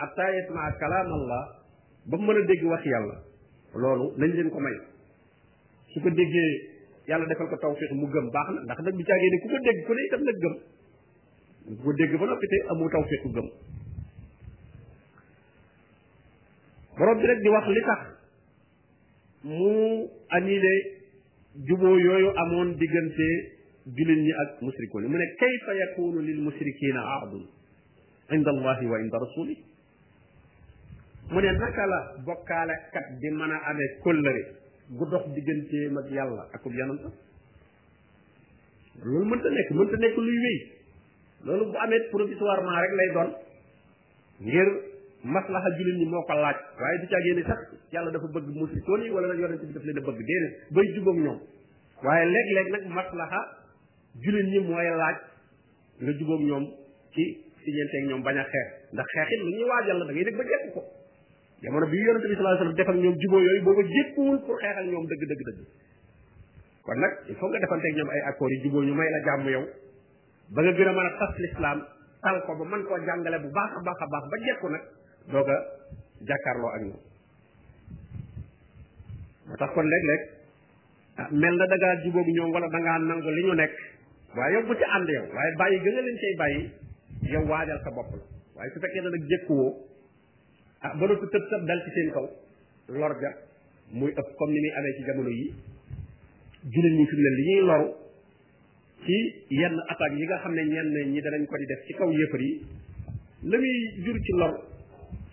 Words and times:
hatta 0.00 0.24
yasmaa 0.34 0.72
kalaam 0.80 1.08
allah 1.18 1.42
ba 2.10 2.16
mu 2.20 2.26
mën 2.28 2.36
a 2.40 2.42
dégg 2.50 2.64
wax 2.70 2.84
yàlla 2.92 3.16
loolu 3.82 4.06
nañ 4.20 4.30
leen 4.36 4.50
ko 4.50 4.58
may 4.60 4.76
su 5.92 6.00
ko 6.04 6.08
déggee 6.10 6.50
yàlla 7.08 7.26
defal 7.28 7.48
ko 7.50 7.56
tawfiq 7.56 7.90
mu 8.00 8.06
gëm 8.12 8.26
baax 8.34 8.46
na 8.54 8.58
ndax 8.64 8.78
nag 8.84 8.94
bu 8.98 9.02
caagee 9.10 9.30
ne 9.32 9.36
ku 9.42 9.48
ko 9.52 9.58
dégg 9.68 9.78
ku 9.86 9.92
ne 9.94 10.00
itam 10.06 10.22
nag 10.26 10.38
gëm 10.42 10.54
ku 11.76 11.82
ko 11.84 11.92
dégg 12.00 12.12
ba 12.20 12.26
noppi 12.26 12.46
te 12.52 12.56
amu 12.70 12.84
tawfiq 12.94 13.20
ku 13.24 13.28
gëm 13.36 13.48
borom 16.96 17.16
bi 17.20 17.26
rek 17.30 17.40
di 17.44 17.48
wax 17.54 17.66
li 17.74 17.82
tax 17.88 18.00
mu 19.56 19.74
annulé 20.36 20.74
juboo 21.68 21.96
yooyu 22.06 22.30
amoon 22.42 22.68
diggante 22.80 23.28
jullit 23.96 24.18
ñi 24.26 24.32
ak 24.42 24.48
musrikoon 24.66 25.02
yi 25.04 25.08
mu 25.10 25.16
ne 25.18 25.26
kayfa 25.40 25.72
yakunu 25.82 26.18
lil 26.28 26.40
musrikina 26.46 27.00
ahdun 27.16 27.44
inda 28.34 28.50
allahi 28.54 28.84
wa 28.92 28.96
inda 29.00 29.18
rasuli 29.24 29.56
mu 31.30 31.40
ne 31.40 31.52
naka 31.52 31.84
la 31.90 31.98
bokkaale 32.24 32.72
kat 32.92 33.04
di 33.20 33.26
a 33.28 33.58
amee 33.70 33.88
kóllëre 34.04 34.42
gu 34.98 35.04
dox 35.10 35.24
digganteem 35.34 35.98
ak 35.98 36.10
yàlla 36.10 36.42
akub 36.54 36.72
yonanta 36.74 37.10
loolu 39.04 39.24
mënta 39.30 39.48
nekk 39.50 39.70
mënta 39.72 39.96
nekk 39.98 40.16
luy 40.16 40.38
wéy 40.44 40.58
loolu 41.44 41.64
bu 41.72 41.76
amee 41.78 42.08
provisoirement 42.10 42.78
rek 42.78 42.92
lay 42.98 43.08
doon 43.14 43.30
ngir 44.40 44.68
maslaha 45.24 45.68
jullit 45.78 45.96
ñi 45.98 46.06
moo 46.06 46.22
ko 46.22 46.32
waaye 46.36 46.98
du 47.00 47.06
caagee 47.08 47.34
ni 47.34 47.42
sax 47.42 47.58
yàlla 47.92 48.10
dafa 48.12 48.26
bëgg 48.28 48.46
musrikoon 48.56 49.10
wala 49.10 49.26
nag 49.28 49.38
yonent 49.38 49.62
bi 49.64 49.72
daf 49.72 49.82
leen 49.82 51.26
a 51.26 51.40
waaye 52.04 52.24
léeg-léeg 52.26 52.70
nag 52.70 52.86
maslaha 52.86 53.40
jullit 54.22 54.46
ñi 54.46 54.60
mooy 54.62 54.84
laaj 54.86 55.16
nga 56.00 56.12
jubóog 56.20 56.40
ñoom 56.40 56.64
ci 57.14 57.40
siñeenteeg 57.64 58.04
ñoom 58.10 58.22
bañ 58.22 58.38
a 58.38 58.44
xeex 58.44 58.92
ndax 58.92 59.06
xeexit 59.12 59.40
lu 59.40 59.50
ñuy 59.50 59.64
waajal 59.68 59.98
la 59.98 60.04
da 60.06 60.12
ngay 60.12 60.24
dëgg 60.24 60.36
ba 60.36 60.44
jekk 60.44 60.72
ko 60.74 60.82
jamono 61.66 61.86
bi 61.90 61.98
bi 61.98 61.98
sallallahu 61.98 62.38
alayhi 62.38 62.58
wasallam 62.62 62.78
def 62.78 62.88
ak 62.88 62.94
ñoom 63.02 63.16
jubóo 63.22 63.40
yooyu 63.42 63.62
booba 63.66 63.82
jéppuwul 63.90 64.38
pour 64.46 64.56
xeex 64.62 64.74
ak 64.80 64.86
ñoom 64.86 65.06
dëgg 65.10 65.22
dëgg 65.30 65.42
dëgg 65.46 65.66
kon 66.86 66.94
nag 67.02 67.12
il 67.26 67.34
faut 67.34 67.48
nga 67.50 67.58
defanteeg 67.58 67.94
ñoom 67.98 68.10
ay 68.14 68.22
accords 68.30 68.52
yu 68.54 68.58
jubóo 68.62 68.82
ñu 68.86 68.94
may 68.94 69.10
la 69.10 69.20
jàmm 69.26 69.48
yaw 69.50 69.64
ba 70.54 70.62
nga 70.62 70.72
gën 70.72 70.88
a 70.88 70.92
mën 70.94 71.06
a 71.10 71.10
fas 71.18 71.34
l'islam 71.42 71.78
tal 72.22 72.38
ko 72.46 72.54
ba 72.54 72.64
mën 72.70 72.82
bu 73.42 73.50
baax 73.50 73.72
baax 73.82 73.98
a 73.98 74.06
baax 74.06 74.24
ba 74.30 74.36
jekku 74.46 74.66
doog 75.32 75.48
a 75.50 75.56
jàkkaarloo 76.30 76.70
ak 76.76 76.82
ñoom 76.86 77.02
moo 79.50 79.66
kon 79.74 79.88
léeg-léeg 79.90 80.22
ah 81.18 81.28
mel 81.34 81.54
na 81.58 81.66
da 81.66 81.76
ngaa 81.76 82.22
ñoom 82.30 82.50
wala 82.54 82.68
da 82.68 82.78
ngaa 82.78 82.98
nangu 83.10 83.26
li 83.30 83.42
ñu 83.42 83.54
nekk 83.58 83.74
waaye 84.38 84.54
yow 84.54 84.62
bu 84.70 84.74
ci 84.78 84.84
ànd 84.86 85.08
yow 85.08 85.26
waaye 85.34 85.50
bàyyi 85.58 85.80
gën 85.82 85.96
a 85.98 86.00
leen 86.00 86.16
cay 86.22 86.34
bàyyi 86.38 86.62
yow 87.34 87.44
waajal 87.50 87.80
sa 87.82 87.90
bopp 87.90 88.14
la 88.14 88.22
waaye 88.54 88.70
su 88.70 88.78
fekkee 88.80 89.02
nag 89.02 89.24
jekkuwoo 89.26 89.95
ah 90.84 90.92
ba 90.98 91.04
noppi 91.08 91.26
tëb 91.32 91.44
tëb 91.50 91.62
dal 91.68 91.80
ci 91.84 91.90
seen 91.96 92.10
kaw 92.12 92.26
lor 92.98 93.12
ga 93.20 93.30
muy 93.92 94.10
ëpp 94.12 94.28
comme 94.36 94.52
ni 94.52 94.60
muy 94.64 94.72
amee 94.80 94.94
ci 94.98 95.02
jamono 95.06 95.28
yi 95.30 95.46
jullit 96.74 96.94
ñi 96.98 97.06
fi 97.10 97.16
ne 97.16 97.30
li 97.36 97.42
ñuy 97.48 97.62
loru 97.68 97.88
ci 99.04 99.16
yenn 99.60 99.76
attaques 99.88 100.18
yi 100.18 100.26
nga 100.26 100.38
xam 100.42 100.52
ne 100.54 100.62
ñenn 100.64 101.12
ñi 101.12 101.20
danañ 101.22 101.46
koy 101.46 101.66
def 101.66 101.84
ci 101.86 101.92
kaw 101.94 102.10
yëfar 102.12 102.40
yi 102.40 102.50
la 103.44 103.56
muy 103.56 104.02
jur 104.04 104.20
ci 104.20 104.32
lor 104.32 104.52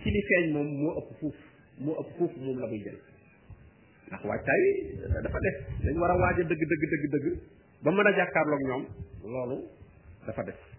ci 0.02 0.10
li 0.12 0.22
feeñ 0.28 0.52
moom 0.54 0.68
moo 0.82 0.94
ëpp 1.02 1.10
fuuf 1.20 1.36
moo 1.80 1.96
ëpp 2.02 2.10
fuuf 2.18 2.32
moom 2.38 2.60
la 2.60 2.68
muy 2.68 2.80
jël 2.84 2.98
ndax 4.08 4.24
waajtaay 4.24 4.64
dafa 5.24 5.40
def 5.46 5.58
dañ 5.84 5.98
war 6.00 6.12
a 6.12 6.18
waaj 6.22 6.40
a 6.40 6.44
dëgg 6.48 6.64
dëgg 6.72 7.10
dëgg 7.14 7.26
ba 7.84 7.92
mën 7.92 8.08
a 8.08 8.16
jàkkaarlook 8.18 8.62
ñoom 8.68 8.84
loolu 9.24 9.58
dafa 10.26 10.44
def 10.44 10.73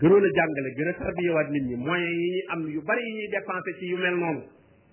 gënoon 0.00 0.24
a 0.24 0.28
jàngale 0.36 0.70
gën 0.76 0.88
a 0.88 0.94
tarbiyewaat 0.96 1.50
nit 1.50 1.62
ñi 1.66 1.76
moyens 1.76 2.12
yi 2.12 2.28
ñuy 2.28 2.44
am 2.48 2.66
yu 2.72 2.82
bari 2.82 3.00
yi 3.04 3.14
ñuy 3.14 3.28
dépensé 3.30 3.70
ci 3.78 3.86
yu 3.86 3.96
mel 3.96 4.14
noonu 4.16 4.42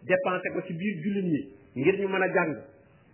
dépensé 0.08 0.50
ko 0.54 0.62
ci 0.66 0.74
biir 0.74 1.04
jullit 1.04 1.26
ñi 1.26 1.52
ngir 1.76 2.00
ñu 2.00 2.08
mën 2.08 2.22
a 2.22 2.28
jàng 2.34 2.56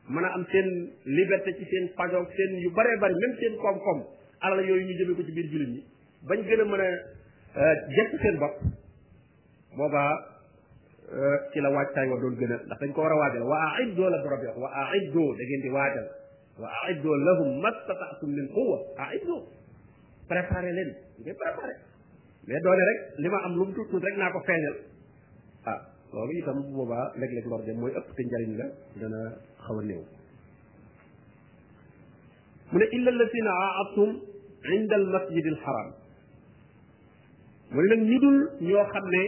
mën 0.09 0.23
a 0.23 0.27
am 0.33 0.45
seen 0.51 0.91
liberté 1.06 1.53
ci 1.56 1.66
seen 1.66 1.89
pajoog 1.95 2.29
seen 2.35 2.59
yu 2.59 2.69
baree 2.72 2.97
bari 3.00 3.13
même 3.13 3.38
seen 3.39 3.56
koom-koom 3.57 4.03
alal 4.41 4.61
yooyu 4.67 4.85
ñu 4.85 4.94
jëmee 4.97 5.16
ko 5.16 5.23
ci 5.25 5.31
biir 5.31 5.47
jullit 5.50 5.69
ñi 5.69 5.84
bañ 6.28 6.41
gën 6.45 6.59
a 6.59 6.63
mën 6.66 6.79
a 6.79 7.59
euh, 7.59 7.75
jekk 7.95 8.19
seen 8.22 8.38
bopp 8.38 8.57
boobaa 9.75 10.13
euh, 11.11 11.38
ci 11.53 11.59
la 11.61 11.69
waajtaay 11.72 12.07
wa 12.09 12.19
doon 12.19 12.35
gën 12.38 12.51
a 12.51 12.61
ndax 12.69 12.79
dañ 12.81 12.91
ko 12.94 13.01
war 13.01 13.11
a 13.13 13.16
waajal 13.16 13.41
wa 13.44 13.73
aiddo 13.78 14.09
la 14.09 14.22
borom 14.22 14.41
wax 14.45 14.57
wa 14.57 14.69
aiddo 14.91 15.22
da 15.38 15.44
ngeen 15.44 15.61
di 15.61 15.69
waajal 15.69 16.07
wa 16.59 16.69
aiddo 16.85 17.16
lahum 17.17 17.61
mastatatum 17.61 18.29
min 18.31 18.47
quwa 18.50 18.78
aiddo 19.09 19.50
préparé 20.41 20.71
leen 20.77 20.91
ngeen 22.47 22.61
doone 22.66 22.81
rek 22.89 22.99
li 23.23 23.29
ma 23.29 23.38
am 23.47 23.53
lu 23.57 23.66
mu 23.66 23.73
tuut 23.89 24.03
naa 24.17 24.31
ko 24.31 24.39
feeñal 24.47 24.75
ah 25.71 25.79
loolu 26.13 26.33
itam 26.39 26.57
bu 26.63 26.69
boobaa 26.77 27.11
léeg-léeg 27.19 27.45
lor 27.51 27.61
de 27.67 27.71
mooy 27.79 27.91
ëpp 27.99 28.07
te 28.16 28.21
njariñ 28.23 28.53
la 28.59 28.67
dana 28.99 29.22
xaw 29.66 29.77
a 29.81 29.83
néew 29.83 30.03
mu 32.72 32.77
ne 32.79 32.85
illa 32.95 33.09
alladina 33.13 33.51
aahadtum 33.66 34.09
inda 34.75 34.95
al 35.01 35.05
masjid 35.16 35.45
al 35.53 35.59
haram 35.66 35.89
mu 37.73 37.79
ne 37.81 37.88
nag 37.95 38.01
dul 38.23 38.39
ñoo 38.67 38.83
xam 38.91 39.05
ne 39.16 39.23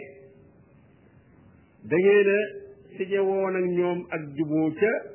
da 1.90 1.96
ngeen 2.04 2.30
a 2.38 2.38
sije 2.98 3.20
woon 3.30 3.56
ak 4.16 5.14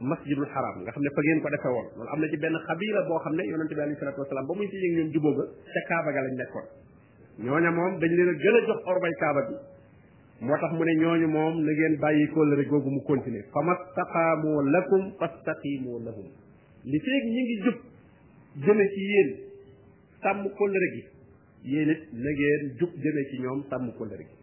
masjidul 0.00 0.46
haram 0.52 0.80
nga 0.84 0.90
xam 0.92 1.02
ne 1.02 1.08
fa 1.16 1.20
ngeen 1.24 1.40
ko 1.40 1.48
defee 1.48 1.72
woon 1.72 1.86
loolu 1.96 2.10
am 2.12 2.20
na 2.20 2.26
ci 2.28 2.36
benn 2.36 2.56
xabila 2.66 3.00
boo 3.08 3.18
xam 3.24 3.34
ne 3.34 3.42
yonente 3.48 3.74
bi 3.74 3.80
alayhi 3.80 3.98
salatu 4.00 4.20
wasalaam 4.20 4.46
ba 4.46 4.54
muy 4.54 4.68
ci 4.68 4.76
yëg 4.76 4.96
ñoom 4.96 5.10
jubóo 5.12 5.32
ga 5.32 5.44
ca 5.48 5.80
kaaba 5.88 6.12
ga 6.12 6.20
lañ 6.20 6.36
nekkoon 6.36 6.64
ñooña 7.40 7.70
moom 7.72 7.98
dañ 8.00 8.10
leen 8.12 8.28
a 8.28 8.32
gën 8.36 8.54
a 8.56 8.60
jox 8.66 8.80
orbay 8.84 9.12
kaaba 9.20 9.40
bi 9.48 9.54
moo 10.44 10.56
tax 10.60 10.72
mu 10.76 10.82
ne 10.84 10.92
ñooñu 11.00 11.28
moom 11.28 11.54
na 11.64 11.70
ngeen 11.72 11.96
bàyyi 12.00 12.28
kóllëre 12.28 12.64
googu 12.68 12.90
mu 12.90 13.00
continuer 13.08 13.44
fa 13.52 13.60
mastaqaamoo 13.64 14.62
lakum 14.68 15.02
fastaqiimoo 15.18 15.98
lahum 16.04 16.28
li 16.84 16.98
feeg 17.00 17.24
ñi 17.32 17.42
ngi 17.42 17.56
jub 17.64 17.76
jëme 18.64 18.84
ci 18.92 19.00
yéen 19.00 19.30
sàmm 20.20 20.46
kóllëre 20.58 20.88
gi 20.94 21.02
yéen 21.72 21.88
it 21.88 22.00
na 22.12 22.30
ngeen 22.36 22.62
jub 22.78 22.92
jëme 23.02 23.20
ci 23.32 23.36
ñoom 23.40 23.60
tàmm 23.70 23.86
kóllëre 23.96 24.24
gi 24.28 24.34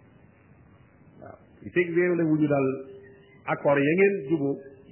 waaw 1.22 1.38
li 1.62 1.70
feeg 1.70 1.88
weew 1.96 2.14
la 2.18 2.24
wuñu 2.24 2.48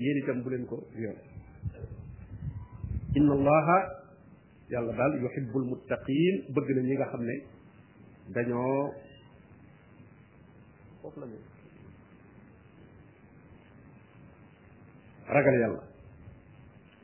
yéen 0.02 0.18
itam 0.24 0.38
bu 0.44 0.50
leen 0.52 0.66
ko 0.70 0.78
yoon 1.04 1.18
inna 3.20 3.34
allaha 3.38 3.78
yàlla 4.74 4.94
daal 5.00 5.14
yuhibbul 5.24 5.66
muttaqin 5.72 6.36
bëgg 6.56 6.70
na 6.78 6.82
nga 6.90 7.08
xam 7.12 7.22
ne 7.30 7.36
dañoo 8.36 8.76
foofu 11.02 11.20
la 11.22 11.26
ñu 11.32 11.38
ragal 15.36 15.58
yàlla 15.64 15.82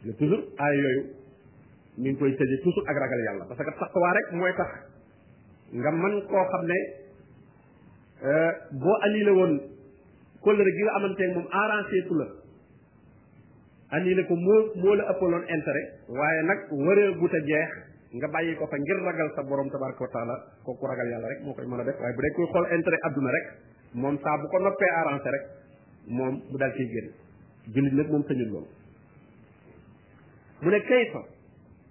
ne 0.05 0.11
toujours 0.19 0.45
aay 0.63 0.75
yooyu 0.83 1.01
ñu 2.01 2.09
ngi 2.09 2.17
koy 2.19 2.31
tëje 2.39 2.57
toujours 2.63 2.87
ak 2.91 2.97
ragal 3.03 3.21
yàlla 3.27 3.43
parce 3.47 3.63
que 3.65 3.73
taqwa 3.79 4.11
rek 4.17 4.27
mooy 4.37 4.53
tax 4.59 4.71
nga 5.77 5.91
mën 6.01 6.15
koo 6.29 6.43
xam 6.51 6.63
ne 6.71 6.79
euh, 8.29 8.51
boo 8.81 8.95
annulé 9.05 9.31
woon 9.39 9.53
kóllëre 10.43 10.71
gi 10.75 10.83
nga 10.83 10.93
amante 10.97 11.23
moom 11.33 11.47
arrangé 11.61 11.99
la 12.19 12.27
annulé 13.91 14.23
ko 14.27 14.35
moo 14.35 14.57
moo 14.75 14.95
la 14.95 15.05
ëppaloon 15.13 15.43
intérêt 15.55 15.85
waaye 16.09 16.41
nag 16.43 16.59
waree 16.87 17.13
gut 17.19 17.29
te 17.31 17.39
jeex 17.47 17.69
nga 18.13 18.27
bàyyi 18.33 18.55
ko 18.55 18.67
fa 18.67 18.77
ngir 18.77 18.97
ragal 19.05 19.29
sa 19.35 19.43
borom 19.43 19.69
tabaraka 19.69 20.03
wa 20.03 20.09
taala 20.13 20.35
kooku 20.65 20.87
ragal 20.87 21.09
yàlla 21.11 21.27
rek 21.27 21.41
moo 21.43 21.53
koy 21.53 21.65
mën 21.65 21.79
a 21.79 21.83
def 21.83 21.95
waaye 22.01 22.15
bu 22.15 22.21
dee 22.21 22.33
kuy 22.35 22.47
xool 22.53 22.65
intérêt 22.75 23.03
adduna 23.07 23.31
rek 23.31 23.45
moom 23.93 24.17
saa 24.19 24.37
bu 24.37 24.47
ko 24.51 24.59
noppee 24.59 24.91
arrangé 24.91 25.29
rek 25.35 25.45
moom 26.07 26.35
mu 26.51 26.57
daal 26.57 26.71
ciy 26.75 26.87
génn 26.93 27.11
jullit 27.75 27.93
nag 27.93 28.09
moom 28.11 28.23
sañul 28.27 28.49
loolu 28.51 28.67
mu 30.61 30.69
ne 30.71 30.79
kay 30.89 31.05
fa 31.11 31.21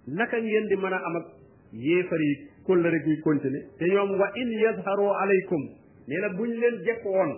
naka 0.06 0.36
ngeen 0.38 0.66
di 0.68 0.76
mën 0.76 0.92
a 0.92 0.98
am 1.08 1.16
ak 1.16 1.26
yéefar 1.72 2.20
yi 2.20 2.34
kóllëre 2.66 2.98
guy 3.04 3.20
continuer 3.24 3.64
te 3.78 3.84
ñoom 3.84 4.18
wa 4.20 4.28
in 4.34 4.50
yazharu 4.64 5.06
alaykum 5.22 5.64
nee 6.08 6.20
na 6.20 6.28
buñ 6.28 6.50
leen 6.60 6.76
jekk 6.84 7.04
woon 7.06 7.32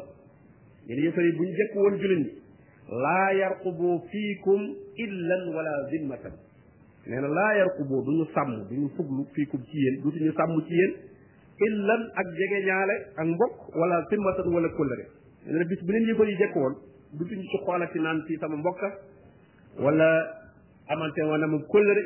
yéen 0.86 1.00
yéefar 1.04 1.22
yi 1.24 1.32
buñ 1.38 1.48
jekk 1.58 1.74
woon 1.76 1.94
jullit 2.02 2.20
ñi 2.24 2.47
laa 2.90 3.30
yarqubu 3.34 4.00
fiikum 4.10 4.60
illan 5.04 5.42
wala 5.56 5.72
dimmatan 5.92 6.32
nee 7.06 7.20
na 7.20 7.28
laa 7.28 7.52
yarqubu 7.60 8.00
duñu 8.04 8.24
sàmm 8.34 8.64
duñu 8.68 8.88
fuglu 8.96 9.26
fiikum 9.34 9.60
ci 9.70 9.76
yéen 9.78 10.00
dutuñu 10.02 10.32
sàmm 10.32 10.56
ci 10.68 10.72
yéen 10.74 10.92
illan 11.66 12.02
ak 12.16 12.26
jege 12.38 12.64
ñaale 12.64 12.92
ak 13.16 13.26
mbokk 13.26 13.56
wala 13.76 13.96
dimmatan 14.10 14.46
wala 14.54 14.68
kóllëre 14.68 15.04
nee 15.46 15.58
na 15.58 15.64
bis 15.64 15.80
bu 15.84 15.92
leen 15.92 16.08
yëfar 16.08 16.28
yi 16.28 16.36
jekk 16.36 16.56
woon 16.56 16.74
dutuñu 17.18 17.42
ci 17.42 17.56
xoolati 17.64 17.98
naan 18.00 18.24
fii 18.26 18.38
sama 18.38 18.56
mbokka 18.56 18.88
wala 19.84 20.08
amante 20.88 21.20
woon 21.28 21.42
amam 21.42 21.62
kóllëre 21.72 22.02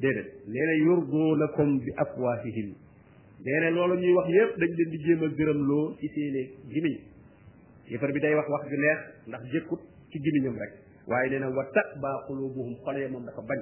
déedéet 0.00 0.28
nee 0.46 0.66
na 0.66 0.74
yurduunakum 0.86 1.78
bi 1.80 1.90
afwaahihim 2.04 2.68
nee 3.44 3.60
na 3.62 3.70
loolu 3.70 3.94
ñuy 3.98 4.12
wax 4.14 4.28
yépp 4.28 4.52
dañ 4.60 4.70
leen 4.78 4.90
di 4.92 4.98
jéem 5.04 5.22
a 5.24 5.28
gërëm 5.38 5.60
ci 5.98 6.06
seeni 6.14 6.42
gimiñ 6.70 6.96
yëfar 7.90 8.12
bi 8.12 8.20
day 8.20 8.34
wax 8.38 8.46
wax 8.48 8.64
ju 8.70 8.76
neex 8.78 9.00
ndax 9.28 9.44
jëkkut 9.54 9.80
ci 10.12 10.18
gémmiñam 10.18 10.58
rek 10.58 10.72
waaye 11.06 11.30
nee 11.30 11.38
na 11.40 11.48
wa 11.54 11.64
taqba 11.74 12.10
qulubuhum 12.26 12.74
xol 12.84 12.96
ya 12.98 13.08
moom 13.08 13.24
dafa 13.26 13.42
bañ 13.48 13.60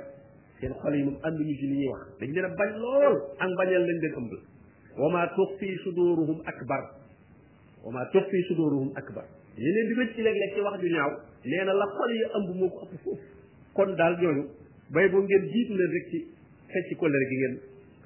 seen 0.60 0.72
xol 0.82 0.94
yi 0.96 1.02
moom 1.04 1.16
ànduñu 1.22 1.52
ci 1.60 1.64
li 1.68 1.76
ñuy 1.78 1.88
wax 1.92 2.02
dañ 2.20 2.30
leen 2.34 2.44
a 2.44 2.48
bañ 2.60 2.70
lool 2.80 3.14
ak 3.38 3.50
bañal 3.58 3.82
lañ 3.88 3.98
leen 4.00 4.16
ëmb 4.18 4.32
wa 4.98 5.08
ma 5.12 5.28
tuxfi 5.36 5.68
suduruhum 5.84 6.40
akbar 6.44 6.82
wa 7.84 7.90
ma 7.92 8.02
tuxfi 8.12 8.42
suduruhum 8.48 8.88
akbar 8.96 9.24
li 9.56 9.68
leen 9.74 9.86
di 9.88 9.94
rëcc 10.00 10.10
ci 10.14 10.20
léeg-léeg 10.24 10.50
ci 10.54 10.60
wax 10.60 10.74
ju 10.80 10.88
ñaaw 10.90 11.10
nee 11.44 11.64
na 11.64 11.72
la 11.74 11.86
xol 11.86 12.10
yi 12.12 12.22
ëmb 12.38 12.48
moo 12.58 12.68
ko 12.68 12.80
ëpp 12.84 13.00
foofu 13.04 13.26
kon 13.76 13.90
daal 13.96 14.14
ñooñu 14.20 14.42
bay 14.92 15.06
boo 15.12 15.22
ngeen 15.22 15.44
jiitu 15.52 15.72
leen 15.76 15.90
rek 15.96 16.04
ci 16.10 16.18
fecc 16.72 16.96
colère 16.98 17.24
gi 17.30 17.36
ngeen 17.36 17.54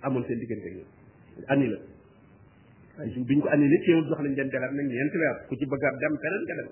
amoon 0.03 0.25
seen 0.27 0.39
diggante 0.39 0.67
ak 0.69 0.75
ñoom 0.75 0.91
ani 1.49 1.67
la 1.73 1.79
biñ 3.27 3.41
ko 3.41 3.49
annulé 3.49 3.79
teewul 3.87 4.05
jox 4.11 4.19
nañ 4.21 4.35
leen 4.35 4.49
delaat 4.51 4.73
nañ 4.75 4.87
ñeenti 4.87 5.17
weer 5.23 5.37
ku 5.49 5.55
ci 5.59 5.65
bëgg 5.71 5.85
a 5.87 5.89
dem 6.01 6.15
feneen 6.23 6.45
nga 6.47 6.55
dem 6.61 6.71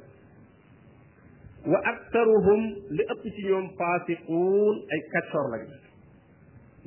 wa 1.69 1.79
aktaruhum 1.85 2.61
li 2.97 3.03
ëpp 3.13 3.23
ci 3.37 3.41
ñoom 3.49 3.67
faasiquun 3.77 4.77
ay 4.93 5.01
kaccoor 5.13 5.47
lañ 5.53 5.65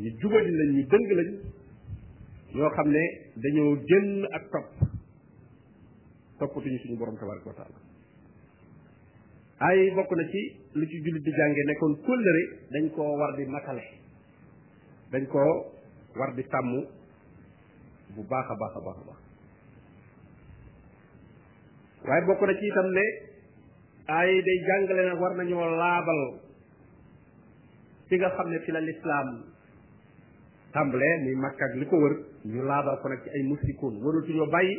ñu 0.01 0.09
jubadi 0.21 0.49
lañ 0.59 0.69
ñu 0.75 0.83
dëng 0.91 1.07
lañ 1.19 1.29
ñoo 2.55 2.69
xam 2.75 2.87
ne 2.95 3.03
dañoo 3.41 3.75
génn 3.89 4.25
ak 4.35 4.43
topp 4.53 4.69
toppatuñu 6.39 6.77
suñu 6.79 6.97
borom 6.97 7.17
tabaraka 7.17 7.49
wa 7.49 7.53
taala 7.59 7.79
ay 9.67 9.79
bokk 9.95 10.11
na 10.17 10.23
ci 10.31 10.41
lu 10.73 10.85
ci 10.89 10.97
jullit 11.05 11.23
di 11.23 11.31
jànge 11.37 11.61
nekkoon 11.67 11.93
kóllëre 12.05 12.43
dañ 12.73 12.85
koo 12.95 13.11
war 13.19 13.31
di 13.37 13.45
matale 13.45 13.83
dañ 15.11 15.25
koo 15.33 15.53
war 16.17 16.31
di 16.33 16.43
sàmm 16.51 16.71
bu 18.15 18.21
baax 18.31 18.47
a 18.53 18.55
baax 18.61 18.73
a 18.77 18.81
baax 18.85 18.97
a 19.01 19.03
baax 19.07 19.19
waaye 22.09 22.21
bokk 22.25 22.41
na 22.47 22.53
ci 22.59 22.65
itam 22.69 22.89
ne 22.97 23.05
aay 24.11 24.33
day 24.47 24.55
jàngale 24.67 25.01
nag 25.09 25.19
war 25.21 25.33
nañoo 25.37 25.69
laabal 25.81 26.21
fi 28.07 28.15
nga 28.19 28.29
xam 28.37 28.49
ne 28.51 28.57
fi 28.65 28.71
la 28.71 28.79
lislaam 28.81 29.27
tàmbalee 30.73 31.15
muy 31.23 31.35
Makka 31.43 31.63
ak 31.65 31.73
li 31.79 31.85
ko 31.85 31.95
wër 32.03 32.13
ñu 32.53 32.61
laabal 32.69 32.99
ko 33.01 33.07
nag 33.09 33.21
ci 33.23 33.29
ay 33.29 33.43
musrikoon 33.43 33.95
waratuñoo 34.03 34.49
bàyyi 34.53 34.75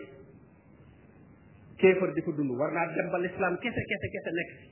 kéefar 1.78 2.10
di 2.14 2.20
ko 2.22 2.32
dund 2.32 2.50
war 2.50 2.70
naa 2.72 2.86
dem 2.94 3.08
ba 3.12 3.18
lislaam 3.18 3.54
kese 3.62 3.80
kese 3.88 4.06
kese 4.12 4.30
nekk 4.38 4.50
fi 4.58 4.66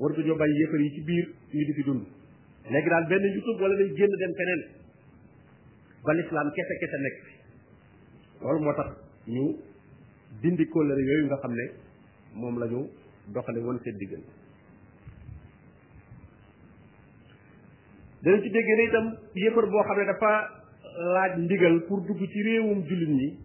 waratuñoo 0.00 0.38
bàyyi 0.40 0.60
yëfar 0.62 0.80
yi 0.80 0.90
ci 0.94 1.00
biir 1.08 1.26
ñu 1.56 1.64
di 1.68 1.72
fi 1.78 1.82
dund 1.88 2.04
léegi 2.70 2.88
daal 2.88 3.06
benn 3.10 3.24
njutub 3.32 3.60
wala 3.60 3.74
day 3.80 3.88
génn 3.98 4.14
dem 4.20 4.32
feneen 4.40 4.62
ba 6.04 6.12
lislaam 6.14 6.48
kese 6.56 6.74
kese 6.80 6.96
nekk 7.04 7.16
fi 7.24 7.32
loolu 8.40 8.60
moo 8.64 8.72
tax 8.78 8.90
ñu 9.34 9.44
dindi 10.40 10.64
kóllëre 10.72 11.02
yooyu 11.08 11.26
nga 11.26 11.36
xam 11.42 11.52
ne 11.58 11.64
moom 12.40 12.56
lañu 12.62 12.82
doxale 13.28 13.60
woon 13.60 13.80
seen 13.84 13.96
diggante 13.96 14.24
dana 18.22 18.42
ci 18.42 18.50
déggee 18.50 18.76
na 18.76 18.82
itam 18.82 19.16
yëfar 19.34 19.66
boo 19.68 19.82
xam 19.82 19.96
ne 19.98 20.04
dafa 20.04 20.32
laaj 21.14 21.38
ndigal 21.38 21.80
pour 21.86 22.00
dugg 22.06 22.18
ci 22.30 22.42
réewum 22.42 22.84
jullit 22.84 23.20
yi 23.20 23.38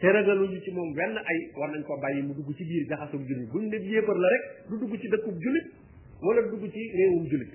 te 0.00 0.06
ragaluñu 0.12 0.60
ci 0.62 0.70
moom 0.70 0.92
wenn 0.96 1.16
ay 1.16 1.50
war 1.54 1.70
nañ 1.70 1.82
ko 1.84 1.98
bàyyi 2.00 2.22
mu 2.22 2.34
dugg 2.34 2.54
ci 2.56 2.64
biir 2.64 2.86
jaxasoog 2.88 3.26
jullit 3.26 3.50
buñ 3.50 3.68
ne 3.70 3.76
yéefar 3.76 4.16
la 4.16 4.28
rek 4.28 4.68
du 4.68 4.78
dugg 4.78 5.00
ci 5.00 5.08
dëkkub 5.08 5.36
jullit 5.40 5.66
wala 6.22 6.42
dugg 6.42 6.70
ci 6.72 6.90
réewum 6.92 7.26
jullit 7.26 7.52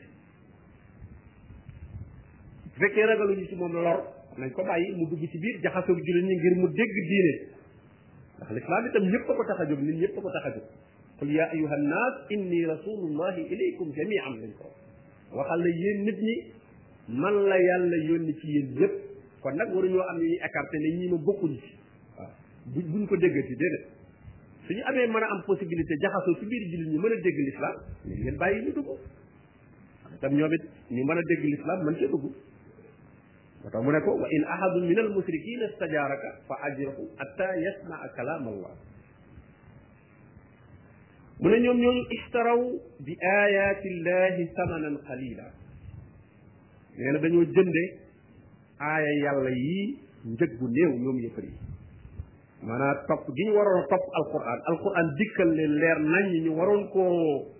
fekkee 2.79 3.05
ragaluñu 3.05 3.47
ci 3.47 3.55
moom 3.55 3.71
lor 3.71 4.03
nañ 4.37 4.51
ko 4.51 4.63
bàyyi 4.63 4.95
mu 4.95 5.07
dugg 5.07 5.23
ci 5.31 5.37
biir 5.37 5.61
jaxasoog 5.61 5.97
jullit 6.03 6.23
ñi 6.25 6.35
ngir 6.35 6.55
mu 6.57 6.67
dégg 6.67 7.07
diine 7.09 7.58
ndax 8.39 8.51
lislaam 8.55 8.85
itam 8.89 9.03
a 9.05 9.19
ko 9.27 9.43
tax 9.45 9.59
a 9.59 9.65
jóg 9.69 9.79
nit 9.85 9.95
ñëpp 10.01 10.15
ko 10.23 10.29
tax 10.35 10.43
a 10.45 10.51
jóg 10.55 10.63
qul 11.19 11.29
yaa 11.35 11.49
ayuha 11.53 11.77
nnaas 11.83 12.15
inni 12.29 12.59
rasulullahi 12.65 13.41
ilaykum 13.53 13.91
jamian 13.97 14.39
lañ 14.41 14.51
ko 14.57 14.67
waxal 15.37 15.59
la 15.59 15.69
yéen 15.81 16.03
nit 16.07 16.17
ñi 16.27 16.35
man 17.07 17.33
la 17.49 17.57
yàlla 17.59 17.97
yónni 18.09 18.33
ci 18.39 18.47
yéen 18.47 18.67
ñëpp 18.79 18.93
kon 19.41 19.51
nag 19.55 19.69
waruñoo 19.73 20.01
am 20.09 20.17
ñu 20.17 20.23
ñu 20.25 20.35
écarté 20.45 20.77
ne 20.79 20.89
ñii 20.97 21.09
ma 21.11 21.17
bokkuñ 21.17 21.53
ci 21.59 21.69
waaw 22.17 22.31
bu 22.65 22.79
buñ 22.81 23.05
ko 23.07 23.15
déggati 23.17 23.55
déedéet 23.55 23.85
ñu 24.69 24.83
amee 24.87 25.07
mën 25.07 25.23
a 25.23 25.27
am 25.31 25.41
possibilité 25.45 25.93
jaxasoo 26.01 26.37
ci 26.39 26.45
biir 26.45 26.63
jullit 26.71 26.89
ñi 26.89 26.97
mën 26.97 27.11
a 27.11 27.15
dégg 27.21 27.37
lislaam 27.47 27.75
ñu 28.05 28.13
ngeen 28.23 28.37
bàyyi 28.37 28.63
ñu 28.65 28.71
dugg 28.71 28.89
tam 30.21 30.33
ñoom 30.33 30.53
it 30.53 30.63
ñu 30.91 31.03
mën 31.03 31.17
a 31.17 31.21
dégg 31.27 31.43
lislaam 31.43 31.85
mën 31.85 31.95
cee 31.99 32.07
dugg 32.07 32.31
moo 33.63 33.69
tax 33.71 33.81
mu 33.83 33.91
ne 33.91 33.99
ko 34.01 34.11
wa 34.15 34.27
in 34.31 34.43
ahadun 34.43 34.87
min 34.87 34.97
al 34.99 35.09
musrikina 35.13 35.67
stajaaraka 35.75 36.29
fa 36.47 36.55
ajirhu 36.71 37.07
hatta 37.19 37.47
yasmaa 37.63 38.07
kalaam 38.15 38.47
allah 38.47 38.71
mu 41.39 41.49
ne 41.49 41.59
ñoom 41.59 41.77
ñooñu 41.81 42.03
ishtaraw 42.11 42.59
bi 43.05 43.13
ayati 43.15 43.87
llahi 44.05 44.47
samanan 44.55 44.97
qalila 45.07 45.45
nee 46.97 47.11
na 47.11 47.19
dañoo 47.19 47.43
jënde 47.43 47.83
aaya 48.79 49.11
yàlla 49.23 49.49
yi 49.49 49.99
njëg 50.25 50.51
bu 50.59 50.67
néew 50.67 50.91
ñoom 51.03 51.19
yëfër 51.23 51.43
yi 51.43 51.57
maanaam 52.63 52.97
topp 53.07 53.27
gi 53.35 53.43
ñu 53.45 53.53
waroon 53.55 53.83
a 53.83 53.87
topp 53.87 54.05
alquran 54.19 54.59
alquran 54.67 55.07
dikkal 55.17 55.49
leen 55.55 55.73
leer 55.81 55.97
nañ 55.99 56.25
ñu 56.43 56.51
waroon 56.57 56.83
koo 56.91 57.58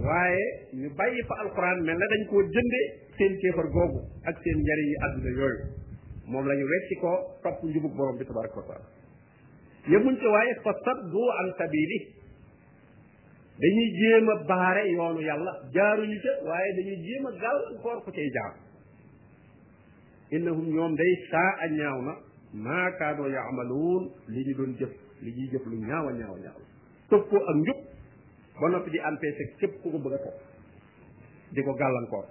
waaye 0.00 0.44
ñu 0.74 0.88
bàyyi 0.96 1.22
fa 1.28 1.34
alxuraan 1.42 1.78
mel 1.84 1.98
na 1.98 2.06
dañ 2.12 2.22
ko 2.30 2.36
jënde 2.54 2.80
seen 3.16 3.32
kéefar 3.42 3.68
googu 3.74 4.00
ak 4.24 4.36
seen 4.44 4.58
njariñ 4.62 4.88
yi 4.92 4.96
àdduna 5.06 5.30
yooyu 5.38 5.64
moom 6.30 6.44
lañu 6.48 6.60
ñu 6.64 6.70
wecci 6.70 6.94
ko 7.02 7.10
topp 7.42 7.58
njubug 7.66 7.94
borom 7.96 8.16
bi 8.18 8.24
tabaraka 8.24 8.56
wa 8.60 8.66
taala 8.68 8.86
yemuñ 9.92 10.14
ci 10.20 10.26
waaye 10.34 10.52
fa 10.64 10.72
saddu 10.84 11.22
an 11.40 11.48
sabili 11.58 11.98
dañuy 13.60 13.88
jéem 14.00 14.26
baare 14.48 14.82
yoonu 14.94 15.20
yàlla 15.28 15.52
jaaruñu 15.74 16.16
ca 16.24 16.32
waaye 16.48 16.70
dañuy 16.76 16.98
jéem 17.06 17.26
a 17.26 17.30
gàllankoor 17.42 17.98
ku 18.04 18.10
cay 18.16 18.28
innahum 20.34 20.66
ñoom 20.74 20.94
day 20.96 21.12
saa 21.30 21.50
a 21.64 21.66
ñaaw 21.68 21.98
na 22.06 22.12
maa 22.64 22.86
kaanoo 22.98 23.28
yaamaluun 23.34 24.04
li 24.32 24.52
doon 24.58 24.72
jëf 24.80 24.92
li 25.22 25.30
ñuy 25.36 25.48
jëf 25.52 25.64
lu 25.70 25.76
ñaaw 25.88 26.04
a 26.10 26.12
ñaaw 26.18 26.34
a 26.38 26.40
ñaaw 26.44 26.58
ak 27.12 27.56
njub 27.60 27.80
ba 28.62 28.68
noppi 28.70 28.90
di 28.94 28.98
empêcher 28.98 29.48
képp 29.58 29.74
ku 29.82 29.90
ko 29.90 29.98
bëgg 29.98 30.22
topp 30.22 30.38
di 31.54 31.60
ko 31.66 31.72
gàllankoor 31.74 32.26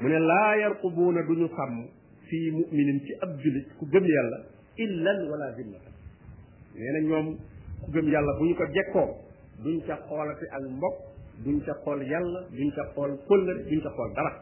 mu 0.00 0.08
ne 0.08 0.18
laa 0.18 0.52
yarqubuuna 0.60 1.20
du 1.26 1.32
ñu 1.40 1.48
xam 1.56 1.72
fii 2.28 2.50
muminin 2.52 3.00
ci 3.06 3.14
ab 3.24 3.34
julit 3.40 3.66
ku 3.78 3.86
gëm 3.92 4.04
yàlla 4.04 4.38
illan 4.84 5.18
wala 5.30 5.48
zimmatan 5.56 5.94
nee 6.74 6.90
na 6.92 6.98
ñoom 7.08 7.26
ku 7.82 7.88
gëm 7.94 8.06
yàlla 8.12 8.32
bu 8.38 8.44
ñu 8.44 8.54
ko 8.54 8.64
jekkoo 8.76 9.08
duñ 9.64 9.80
ca 9.86 9.96
xoolati 10.08 10.44
ak 10.56 10.62
mbokk 10.76 10.94
duñ 11.44 11.56
ca 11.66 11.72
xool 11.84 12.02
yàlla 12.12 12.40
duñ 12.50 12.68
ca 12.76 12.84
xool 12.94 13.12
kóllëre 13.28 13.62
duñ 13.68 13.80
ca 13.80 13.90
xool 13.96 14.12
dara 14.16 14.32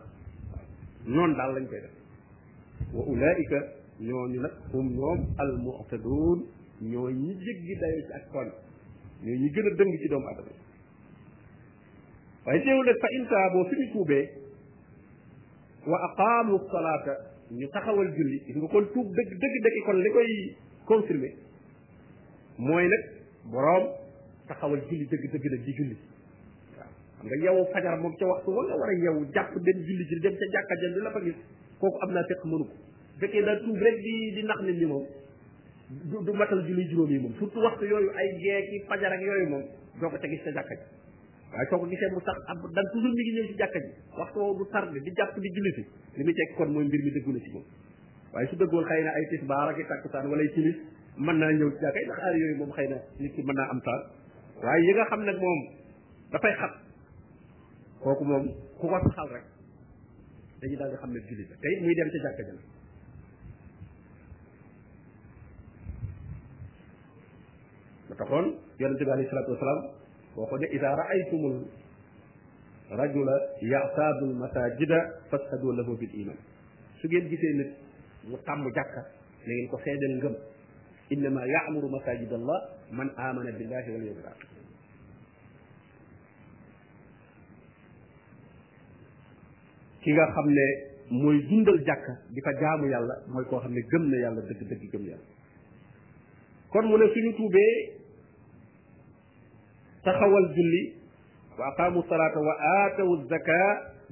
noonu 1.07 1.35
daal 1.39 1.55
lañ 1.55 1.67
koy 1.71 1.81
def 1.81 1.93
wa 2.93 3.03
ulaika 3.07 3.59
ñooñu 4.01 4.41
nag 4.41 4.55
hum 4.73 4.89
ñoom 4.99 5.19
al 5.39 5.53
mu'taduun 5.63 6.39
ñi 6.81 7.35
jéggi 7.45 7.75
dayo 7.81 7.99
ci 8.07 8.13
ak 8.19 8.25
tooñ 8.33 8.51
ñooy 9.23 9.39
ñi 9.39 9.49
gën 9.55 9.67
a 9.67 9.71
dëng 9.79 9.93
ci 10.01 10.09
doomu 10.09 10.27
adama 10.27 10.62
waaye 12.47 12.61
teewul 12.63 12.85
nag 12.87 12.97
fa 13.03 13.09
inta 13.17 13.41
boo 13.53 13.65
suñu 13.71 13.87
tuubee 13.93 14.29
wa 15.87 15.99
aqaamu 16.11 16.59
salaata 16.73 17.15
ñu 17.53 17.67
taxawal 17.73 18.09
julli 18.17 18.39
gis 18.47 18.57
nga 18.57 18.69
kon 18.69 18.85
tuub 18.93 19.07
dëgg 19.17 19.31
dëgg 19.43 19.85
kon 19.87 19.99
li 20.03 20.11
koy 20.11 20.33
confirmer 20.87 21.33
mooy 22.59 22.89
nag 22.89 23.03
boroom 23.53 23.85
taxawal 24.49 24.81
dëgg 24.91 25.07
dëgg 25.09 25.45
nag 25.51 25.63
di 25.67 25.73
julli 25.79 25.97
waaw 26.77 26.89
xam 27.19 27.25
nga 27.29 27.37
yow 27.47 27.59
fajar 27.73 27.97
moom 27.99 28.15
ca 28.19 28.25
waxtu 28.27 28.51
wala 28.51 28.75
war 28.77 28.91
a 28.91 28.95
yow 29.05 29.19
jàpp 29.35 29.55
dem 29.63 29.79
julli 29.87 30.05
ji 30.09 30.15
di 30.19 30.29
nax 34.45 34.61
nit 34.63 34.77
ñi 34.81 34.87
moom 34.87 35.05
du 36.27 36.31
matal 36.35 36.63
julli 36.67 36.89
juróom 36.91 37.11
yi 37.11 37.19
moom 37.21 37.35
surtout 37.39 37.63
waxtu 37.65 37.85
yooyu 37.87 38.11
ay 38.19 38.29
geeki 38.39 38.77
fajar 38.89 39.13
yooyu 39.23 39.49
moom 39.49 39.63
doo 40.01 40.11
ko 40.11 40.17
ca 40.19 40.27
gis 40.29 40.43
ca 40.45 40.51
jàkka 40.51 40.75
ji 40.75 40.85
waaye 41.53 41.67
soo 41.71 41.79
ko 41.81 41.87
gisee 41.93 42.09
mu 42.13 42.21
sax 42.27 42.39
ab 42.49 42.57
dan 42.77 42.85
toujours 42.93 43.15
mi 43.17 43.23
ngi 43.25 43.33
ñëw 43.37 43.47
ci 43.51 43.55
jàkka 43.61 43.79
ji 43.81 43.89
waxtu 44.19 44.37
woowu 44.41 44.57
du 44.59 44.65
tardé 44.73 45.01
di 45.05 45.13
jàpp 45.19 45.37
di 45.39 45.49
julli 45.57 45.73
si 45.77 45.83
li 46.17 46.25
muy 46.25 46.33
tekk 46.39 46.57
kon 46.57 46.73
mooy 46.73 46.85
mbir 46.89 47.03
mi 47.05 47.11
dëggu 47.13 47.31
na 47.31 47.39
ci 47.45 47.51
moom 47.53 47.65
waaye 48.33 48.47
su 48.49 48.57
dëggoon 48.57 48.85
xëy 48.89 49.01
na 49.05 49.11
ay 49.21 49.27
tisbaar 49.33 49.69
ak 49.69 49.79
i 49.79 49.87
takkusaan 49.93 50.31
wala 50.33 50.45
timis 50.55 50.79
mën 51.27 51.37
naa 51.43 51.53
ñëw 51.53 51.69
ci 51.77 51.81
jàkka 51.85 51.99
yi 52.01 52.05
ndax 52.07 52.19
aar 52.19 52.37
yooyu 52.41 52.57
moom 52.57 52.73
xay 52.73 52.87
na 52.89 52.97
nit 53.21 53.33
ki 53.37 53.43
mën 53.43 53.55
naa 53.61 53.69
am 53.71 53.81
taal 53.81 54.03
waaye 54.63 54.87
yi 54.87 54.93
nga 54.95 55.05
xam 55.13 55.25
nag 55.25 55.37
moom 55.37 55.61
dafay 56.33 56.55
xat 56.55 56.75
kooku 58.01 58.25
moom 58.25 58.47
ku 58.81 58.87
ko 58.89 58.99
saxal 59.05 59.29
rek 59.37 59.45
dañu 60.61 60.77
daal 60.81 60.91
di 60.91 60.97
xam 61.05 61.11
ne 61.13 61.21
julli 61.29 61.47
la 61.53 61.57
tey 61.61 61.81
muy 61.85 61.95
dem 61.95 62.09
ca 62.09 62.19
jàkka 62.19 62.43
ji 62.43 62.53
la 62.53 62.61
ba 68.09 68.15
taxoon 68.25 68.55
yonente 68.79 69.05
bi 69.05 69.11
alayhi 69.11 69.29
salaatu 69.29 69.53
wasalaam 69.53 70.01
boo 70.35 70.47
ko 70.49 70.57
ne 70.59 70.67
ida 70.73 70.97
raaytumul 70.97 71.57
rajula 72.91 73.33
yaataadu 73.61 74.27
lmasajida 74.33 74.99
fashadu 75.31 75.73
lahu 75.73 75.97
bil 75.97 76.13
iman 76.25 76.37
su 77.01 77.07
ngeen 77.09 77.29
gisee 77.29 77.53
nit 77.55 77.71
mu 78.29 78.37
tàmm 78.47 78.65
jàkka 78.75 79.01
na 79.47 79.53
ngeen 79.55 79.69
ko 79.71 79.81
seedal 79.85 80.15
ngëm 80.21 80.35
innama 81.11 81.47
yaamuru 81.55 81.89
masajid 81.91 82.33
allah 82.33 82.59
man 82.91 83.11
amana 83.17 83.53
billahi 83.59 83.93
wal 83.95 84.05
yawmil 84.09 84.27
akhir 84.33 84.49
ki 90.03 90.11
nga 90.13 90.27
xam 90.35 90.47
ne 90.57 90.65
mooy 91.11 91.39
dundal 91.49 91.79
jàkka 91.89 92.13
di 92.35 92.41
fa 92.41 92.53
jaamu 92.61 92.87
yàlla 92.93 93.15
mooy 93.33 93.45
koo 93.49 93.61
xam 93.65 93.73
ne 93.73 93.83
gëm 93.91 94.05
na 94.11 94.17
yàlla 94.25 94.41
dëgg 94.49 94.63
dëgg 94.71 94.89
gëm 94.93 95.05
yàlla 95.11 95.29
kon 96.73 96.85
mu 96.89 96.97
ne 96.99 97.05
suñu 97.13 97.33
tuubee 97.37 98.01
taxawal 100.07 100.47
julli 100.57 100.83
wa 101.59 101.67
aqaamu 101.73 102.03
salaata 102.11 102.39
wa 102.49 102.55
aatawu 102.77 103.17
zaka 103.33 103.59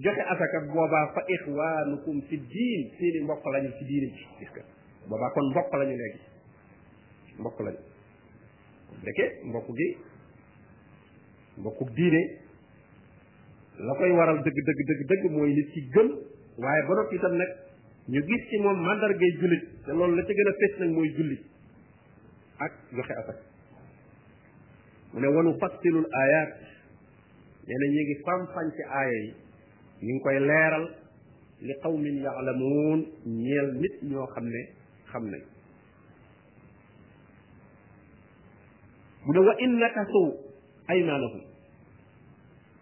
joxe 0.06 0.23
asaka 0.35 0.56
boobaa 0.75 1.06
fa 1.14 1.23
ixwaanukum 1.37 2.23
fi 2.30 2.37
diin 2.52 2.82
seeni 2.99 3.20
mbokk 3.26 3.44
lañu 3.54 3.70
ci 3.78 3.85
diine 3.85 4.06
bi 4.14 4.18
gis 4.38 4.50
nga 4.54 4.62
boobaa 5.11 5.30
kon 5.35 5.47
mbokk 5.50 5.70
lañu 5.80 5.94
léegi 6.00 6.20
mbokk 7.38 7.59
lañu 7.66 7.80
ndeke 9.02 9.25
mbokk 9.49 9.66
gi 9.78 9.88
mbokku 11.59 11.85
diine 11.97 12.20
la 13.80 13.92
koy 13.99 14.11
waral 14.18 14.38
dëgg 14.44 14.59
dëgg 14.68 14.80
dëgg 14.90 15.02
dëgg 15.11 15.25
mooy 15.35 15.50
nit 15.56 15.68
ci 15.75 15.80
gëm 15.94 16.09
waaye 16.62 16.82
ba 16.88 16.92
noppi 16.94 17.16
itam 17.16 17.35
nag 17.40 17.50
ñu 18.09 18.20
gis 18.28 18.42
ci 18.50 18.56
moom 18.62 18.78
mandargay 18.87 19.32
jullit 19.40 19.64
te 19.85 19.90
loolu 19.92 20.14
la 20.16 20.23
ca 20.26 20.32
gën 20.37 20.49
a 20.49 20.52
fés 20.61 20.73
nag 20.78 20.90
mooy 20.94 21.09
jullit 21.16 21.42
ak 22.61 22.73
joxe 22.97 23.14
asaka 23.16 23.38
mu 25.12 25.21
ne 25.21 25.26
wanu 25.29 25.55
fassilul 25.61 26.07
ayat 26.25 26.50
nee 27.67 27.76
na 27.81 27.87
ñu 27.95 28.00
ngi 28.07 28.14
fampañ 28.25 28.67
ci 28.76 28.83
aaya 28.87 29.19
ñu 30.02 30.12
ngi 30.14 30.23
koy 30.25 30.38
leeral 30.49 30.85
li 31.67 31.75
qawmin 31.83 32.17
yaalamuun 32.25 33.00
ñeel 33.43 33.69
nit 33.83 33.95
ñoo 34.11 34.26
xam 34.35 34.47
ne 34.55 34.61
xam 35.11 35.25
nañ 35.33 35.43
mu 39.25 39.31
ne 39.35 39.40
wa 39.47 39.55
in 39.64 39.73
nakasu 39.83 40.23
aymaanahum 40.90 41.43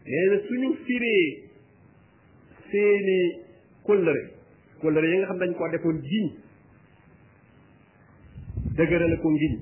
nee 0.04 0.26
na 0.30 0.37
suñu 0.47 0.68
firee 0.85 1.26
seeni 2.70 3.16
kóllëre 3.87 4.23
kóllëre 4.80 5.06
yi 5.12 5.16
nga 5.18 5.26
xam 5.30 5.38
dañ 5.42 5.52
koo 5.58 5.68
defoon 5.73 5.99
jiñ 6.11 6.26
dëgërale 8.76 9.16
ko 9.16 9.28
ngiñ 9.32 9.56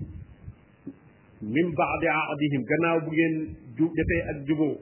min 1.42 1.66
baadi 1.78 2.08
aadihim 2.08 2.62
gannaaw 2.68 2.98
bu 3.06 3.10
ngeen 3.12 3.34
ju 3.76 3.84
defee 3.96 4.22
ak 4.30 4.38
juboo 4.48 4.76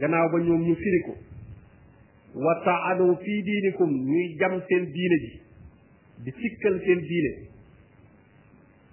gannaaw 0.00 0.26
ba 0.32 0.38
ñoom 0.42 0.62
ñu 0.66 0.74
firi 0.74 1.00
ko 1.06 1.14
wa 2.34 2.54
taanu 2.66 3.14
fii 3.22 3.42
diinikum 3.42 3.90
ñuy 3.90 4.36
jam 4.40 4.58
seen 4.68 4.84
diine 4.92 5.16
ji 5.22 5.32
di 6.26 6.30
sikkal 6.34 6.74
seen 6.86 6.98
diine 7.00 7.32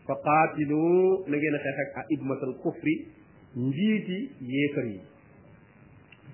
fa 0.05 0.13
qaatilu 0.25 1.23
na 1.27 1.35
ngeen 1.37 1.55
a 1.57 1.59
xeex 1.63 1.77
ak 1.95 2.05
aimmatal 2.13 2.53
kufri 2.61 2.93
njiiti 3.57 4.17
yéefar 4.41 4.85
yi 4.93 4.99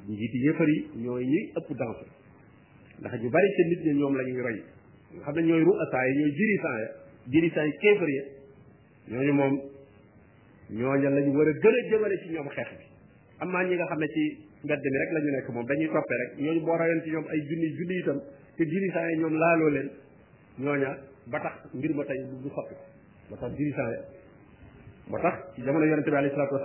njiiti 0.09 0.37
yéefar 0.45 0.69
yi 0.69 0.79
ñooy 1.03 1.23
ñuy 1.25 1.45
ëpp 1.57 1.69
danse 1.79 2.05
ndax 2.99 3.13
ñu 3.21 3.29
bari 3.31 3.47
seen 3.55 3.67
nit 3.69 3.81
ñi 3.85 3.91
ñoom 3.99 4.13
la 4.19 4.23
roy 4.47 4.59
nga 5.15 5.21
xam 5.23 5.35
ne 5.35 5.43
ñooy 5.47 5.63
ruasaa 5.63 6.05
yi 6.07 6.13
ñooy 6.19 6.31
dirigeant 6.39 6.77
ya 6.83 6.89
dirigeant 7.31 7.67
yi 7.69 7.73
kéefar 7.81 8.09
ya 8.17 8.23
ñooñu 9.11 9.33
moom 9.39 9.55
ñooña 10.69 11.09
lañ 11.09 11.25
war 11.37 11.47
a 11.47 11.51
gën 11.51 11.67
a 11.67 11.89
jëmale 11.89 12.17
ci 12.21 12.29
ñoom 12.33 12.47
xeex 12.49 12.69
bi 12.77 12.85
am 13.39 13.51
naa 13.51 13.63
ñi 13.63 13.75
nga 13.75 13.85
xam 13.85 13.99
ne 13.99 14.07
ci 14.07 14.21
mbedd 14.65 14.81
mi 14.83 14.97
rek 14.97 15.11
la 15.13 15.19
ñu 15.21 15.31
nekk 15.31 15.47
moom 15.53 15.65
dañuy 15.67 15.87
toppee 15.93 16.17
rek 16.17 16.29
ñooñu 16.41 16.61
boo 16.65 16.75
rayoon 16.77 17.01
ci 17.03 17.09
ñoom 17.11 17.25
ay 17.29 17.39
junni 17.47 17.67
junni 17.77 17.95
itam 18.01 18.17
te 18.57 18.63
dirigeant 18.65 19.09
yi 19.11 19.17
ñoom 19.19 19.33
laaloo 19.37 19.69
leen 19.75 19.89
ñooña 20.57 20.89
ba 21.27 21.39
tax 21.39 21.55
mbir 21.73 21.93
ma 21.93 22.03
tey 22.05 22.17
du 22.25 22.49
soppi 22.49 22.75
ba 23.29 23.37
tax 23.37 23.51
dirigeant 23.53 24.05
moo 25.09 25.19
tax 25.21 25.35
ci 25.53 25.61
jamono 25.61 25.85
yonente 25.85 26.09
bi 26.09 26.17
alayhi 26.17 26.33
salaatu 26.33 26.55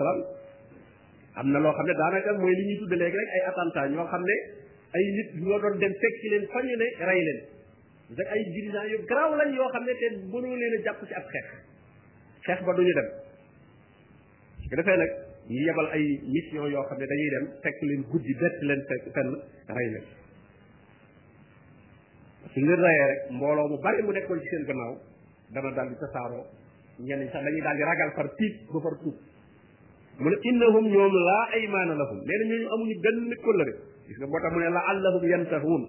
na 1.52 1.58
loo 1.60 1.72
xam 1.76 1.86
ne 1.86 1.92
daanaka 1.94 2.32
mooy 2.40 2.54
li 2.56 2.64
ñuy 2.72 2.78
tudde 2.80 2.96
léegi 2.96 3.16
rek 3.20 3.28
ay 3.36 3.42
attentat 3.52 3.86
ñoo 3.92 4.08
xam 4.08 4.22
ne 4.24 4.36
ay 4.96 5.04
nit 5.16 5.28
ñoo 5.44 5.60
doon 5.60 5.74
dem 5.78 5.92
fekki 6.00 6.28
leen 6.32 6.44
fa 6.48 6.58
ñu 6.62 6.72
ne 6.82 6.88
rey 7.04 7.20
leen 7.28 7.40
ay 8.32 8.40
dirigeant 8.52 8.86
yu 8.92 8.98
garaaw 9.08 9.36
lañ 9.36 9.50
yoo 9.52 9.68
xam 9.76 9.84
ne 9.84 9.92
te 10.00 10.06
mënoo 10.32 10.56
leen 10.56 10.74
jàpp 10.84 11.00
ci 11.08 11.12
ab 11.20 11.26
xeex 11.32 11.48
xeex 12.46 12.60
ba 12.64 12.72
duñu 12.72 12.94
dem 12.98 13.10
bu 14.70 14.76
defee 14.78 14.96
nag 14.98 15.10
ñu 15.50 15.58
yebal 15.66 15.86
ay 15.92 16.02
mission 16.28 16.70
yoo 16.72 16.82
xam 16.88 16.98
ne 16.98 17.06
dañuy 17.06 17.30
dem 17.34 17.44
fekk 17.62 17.82
leen 17.82 18.02
guddi 18.10 18.34
bett 18.40 18.56
leen 18.62 18.80
fekk 18.88 19.04
fenn 19.14 19.30
rey 19.76 19.88
leen 19.92 20.04
suñ 22.54 22.66
leen 22.68 22.80
rayee 22.80 23.06
rek 23.10 23.20
mbooloo 23.30 23.68
mu 23.68 23.76
bari 23.82 24.02
mu 24.02 24.12
nekkoon 24.12 24.40
ci 24.40 24.48
seen 24.48 24.64
gannaaw 24.66 24.94
dana 25.54 25.70
daal 25.76 25.88
di 25.88 25.96
tasaaroo 26.02 26.44
ñenn 27.00 27.18
ñi 27.20 27.28
sax 27.32 27.42
dañuy 27.44 27.60
daal 27.62 27.76
di 27.76 27.82
ragal 27.82 28.10
far 28.16 28.28
tiit 28.38 28.54
ba 28.72 28.80
far 28.80 28.94
tuub 29.02 29.16
mu 30.20 30.30
ne 30.30 30.36
innahum 30.50 30.84
ñoom 30.88 31.12
laa 31.26 31.44
aymaana 31.54 31.94
lahum 31.94 32.18
nee 32.26 32.38
na 32.38 32.44
ñooñu 32.50 32.66
amuñu 32.74 32.94
benn 33.04 33.30
kóllëre 33.44 33.72
gis 34.06 34.16
nga 34.18 34.26
moo 34.26 34.40
tax 34.40 34.52
mu 34.54 34.58
ne 34.60 34.68
la 34.76 34.80
allahum 34.92 35.22
yantahuun 35.32 35.82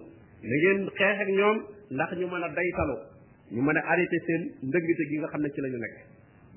na 0.48 0.54
ngeen 0.58 0.80
xeex 0.98 1.18
ak 1.22 1.28
ñoom 1.38 1.58
ndax 1.94 2.10
ñu 2.18 2.26
mën 2.32 2.42
a 2.46 2.48
daytalu 2.56 2.96
ñu 3.54 3.60
mën 3.66 3.76
a 3.78 3.82
arrêté 3.90 4.18
seen 4.26 4.42
ndëggite 4.66 5.02
gi 5.08 5.18
nga 5.18 5.28
xam 5.32 5.40
ne 5.42 5.48
ci 5.54 5.60
la 5.62 5.68
ñu 5.72 5.78
nekk 5.84 5.94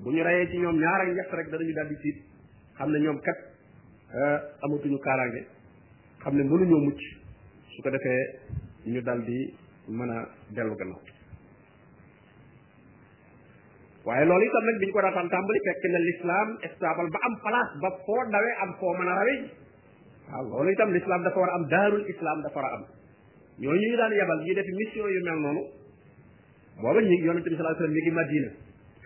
bu 0.02 0.10
ñu 0.12 0.22
rayee 0.24 0.46
ci 0.50 0.58
ñoom 0.58 0.76
ñaar 0.78 1.00
ak 1.02 1.08
ñett 1.16 1.30
rek 1.32 1.46
ñu 1.48 1.72
daal 1.74 1.88
di 1.88 1.96
tiit 2.02 2.18
xam 2.76 2.90
ne 2.92 2.98
ñoom 3.00 3.18
kat 3.20 3.38
euh, 4.14 4.38
amatuñu 4.66 4.98
kaaraange 4.98 5.42
xam 6.24 6.34
ne 6.36 6.42
mënuñoo 6.44 6.84
mucc 6.86 6.98
su 7.74 7.82
ko 7.82 7.90
defee 7.90 8.22
ñu 8.92 9.00
daal 9.00 9.20
di 9.24 9.38
mën 9.96 10.10
a 10.16 10.18
dellu 10.54 10.76
gannaaw 10.80 11.00
waaye 14.04 14.24
loolu 14.26 14.44
itam 14.46 14.64
nag 14.66 14.76
bi 14.80 14.86
ñu 14.86 14.92
ko 14.92 15.00
daataan 15.00 15.28
tàmbali 15.32 15.60
fekk 15.66 15.82
na 15.92 15.98
l'islam 15.98 16.48
stable 16.76 17.08
ba 17.14 17.18
am 17.28 17.34
place 17.44 17.72
ba 17.82 17.90
foo 18.04 18.20
dawee 18.34 18.56
am 18.62 18.70
foo 18.78 18.92
mën 19.00 19.08
a 19.12 19.14
rawee 19.18 19.40
waaw 20.28 20.44
loolu 20.52 20.70
itam 20.76 20.90
l'islam 20.92 21.22
dafa 21.24 21.38
war 21.42 21.50
a 21.52 21.54
am 21.58 21.64
daarul 21.72 22.04
islam 22.12 22.38
dafa 22.44 22.56
war 22.60 22.68
a 22.68 22.72
am 22.76 22.84
ñooñu 23.64 23.86
ñu 23.90 23.96
daan 24.00 24.12
yebal 24.18 24.40
ñu 24.44 24.52
def 24.58 24.68
mission 24.78 25.08
yu 25.14 25.20
mel 25.24 25.38
noonu 25.44 25.62
booba 26.82 27.00
ñu 27.00 27.16
yonente 27.26 27.48
bi 27.50 27.56
sallallahu 27.56 27.80
alayhi 27.80 27.96
wasallam 28.12 28.18
Madina 28.20 28.50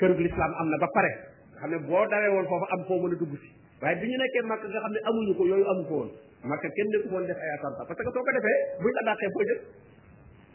kërug 0.01 0.21
lislaam 0.27 0.53
am 0.61 0.69
na 0.73 0.79
ba 0.83 0.89
pare 0.97 1.11
nga 1.15 1.59
xam 1.61 1.71
ne 1.75 1.79
boo 1.89 2.05
dawee 2.13 2.31
woon 2.35 2.47
foofu 2.51 2.67
am 2.75 2.83
foo 2.89 2.97
mën 3.05 3.15
a 3.15 3.19
dugg 3.21 3.33
si 3.43 3.49
waaye 3.83 3.97
bi 4.01 4.09
ñu 4.11 4.17
nekkee 4.23 4.45
makk 4.51 4.63
nga 4.73 4.81
xam 4.85 4.93
ne 4.95 5.01
amuñu 5.09 5.33
ko 5.39 5.43
yooyu 5.51 5.67
amu 5.73 5.83
ko 5.89 5.95
woon 6.01 6.11
makk 6.53 6.65
kenn 6.77 6.91
dëkk 6.95 7.05
woon 7.13 7.25
def 7.29 7.39
ay 7.45 7.51
attentat 7.57 7.87
parce 7.89 8.03
que 8.05 8.13
soo 8.17 8.25
ko 8.27 8.33
defee 8.37 8.59
buñ 8.83 8.93
la 8.97 9.03
dàqee 9.11 9.31
foo 9.35 9.43
jël 9.49 9.61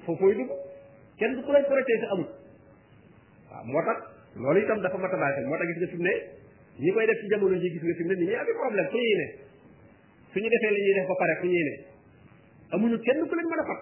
foo 0.05 0.15
fooy 0.19 0.33
dugg 0.39 0.51
kenn 1.19 1.33
du 1.37 1.41
ku 1.45 1.51
lay 1.53 1.63
protéger 1.71 2.07
amul 2.15 2.29
waaw 3.51 3.63
moo 3.67 3.81
tax 3.87 3.97
loolu 4.41 4.59
itam 4.63 4.79
dafa 4.83 4.97
mat 5.03 5.13
a 5.15 5.17
bàyyi 5.21 5.35
xel 5.37 5.45
moo 5.49 5.57
tax 5.61 5.67
gis 5.69 5.77
nga 5.81 5.87
fi 5.93 5.97
mu 5.99 6.03
ne 6.07 6.19
ñi 6.83 6.89
koy 6.93 7.05
def 7.09 7.19
ci 7.21 7.27
jamono 7.31 7.55
ji 7.61 7.67
gis 7.73 7.83
nga 7.87 7.95
fi 7.97 8.03
mu 8.05 8.11
ne 8.11 8.15
ni 8.19 8.25
ñuy 8.29 8.37
amee 8.41 8.57
problème 8.61 8.89
fu 8.91 8.97
ñuy 8.99 9.13
ne 9.19 9.25
su 10.33 10.37
ñu 10.43 10.49
defee 10.53 10.71
li 10.75 10.81
ñuy 10.85 10.95
def 10.99 11.07
ba 11.11 11.15
pare 11.21 11.33
fu 11.41 11.45
ñuy 11.51 11.63
ne 11.69 11.73
amuñu 12.73 12.97
kenn 13.05 13.19
ku 13.29 13.33
leen 13.37 13.47
mën 13.51 13.61
a 13.73 13.77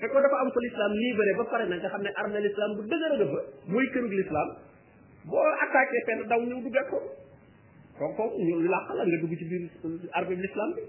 fekk 0.00 0.12
dafa 0.14 0.36
am 0.42 0.50
ko 0.54 0.58
l'islam 0.62 0.92
libéré 1.00 1.32
ba 1.38 1.44
pare 1.52 1.64
na 1.70 1.76
nga 1.80 1.88
xam 1.94 2.02
ne 2.06 2.10
armée 2.22 2.40
l'islam 2.44 2.74
bu 2.78 2.82
dëgër 2.92 3.12
nga 3.18 3.26
fa 3.32 3.40
muy 3.74 3.86
kërug 3.94 4.10
l'islam 4.18 4.48
boo 5.30 5.44
attaqué 5.66 5.98
fenn 6.08 6.26
daw 6.32 6.40
ñëw 6.48 6.60
dugg 6.66 6.76
ak 6.82 6.88
ko 6.90 6.98
donc 8.00 8.12
kooku 8.18 8.38
ñu 8.48 8.66
làq 8.72 8.86
la 8.98 9.02
nga 9.06 9.16
dugg 9.22 9.32
ci 9.38 9.44
biir 9.46 9.62
armée 10.12 10.34
bi 10.36 10.42
l'islam 10.42 10.70
bi 10.76 10.82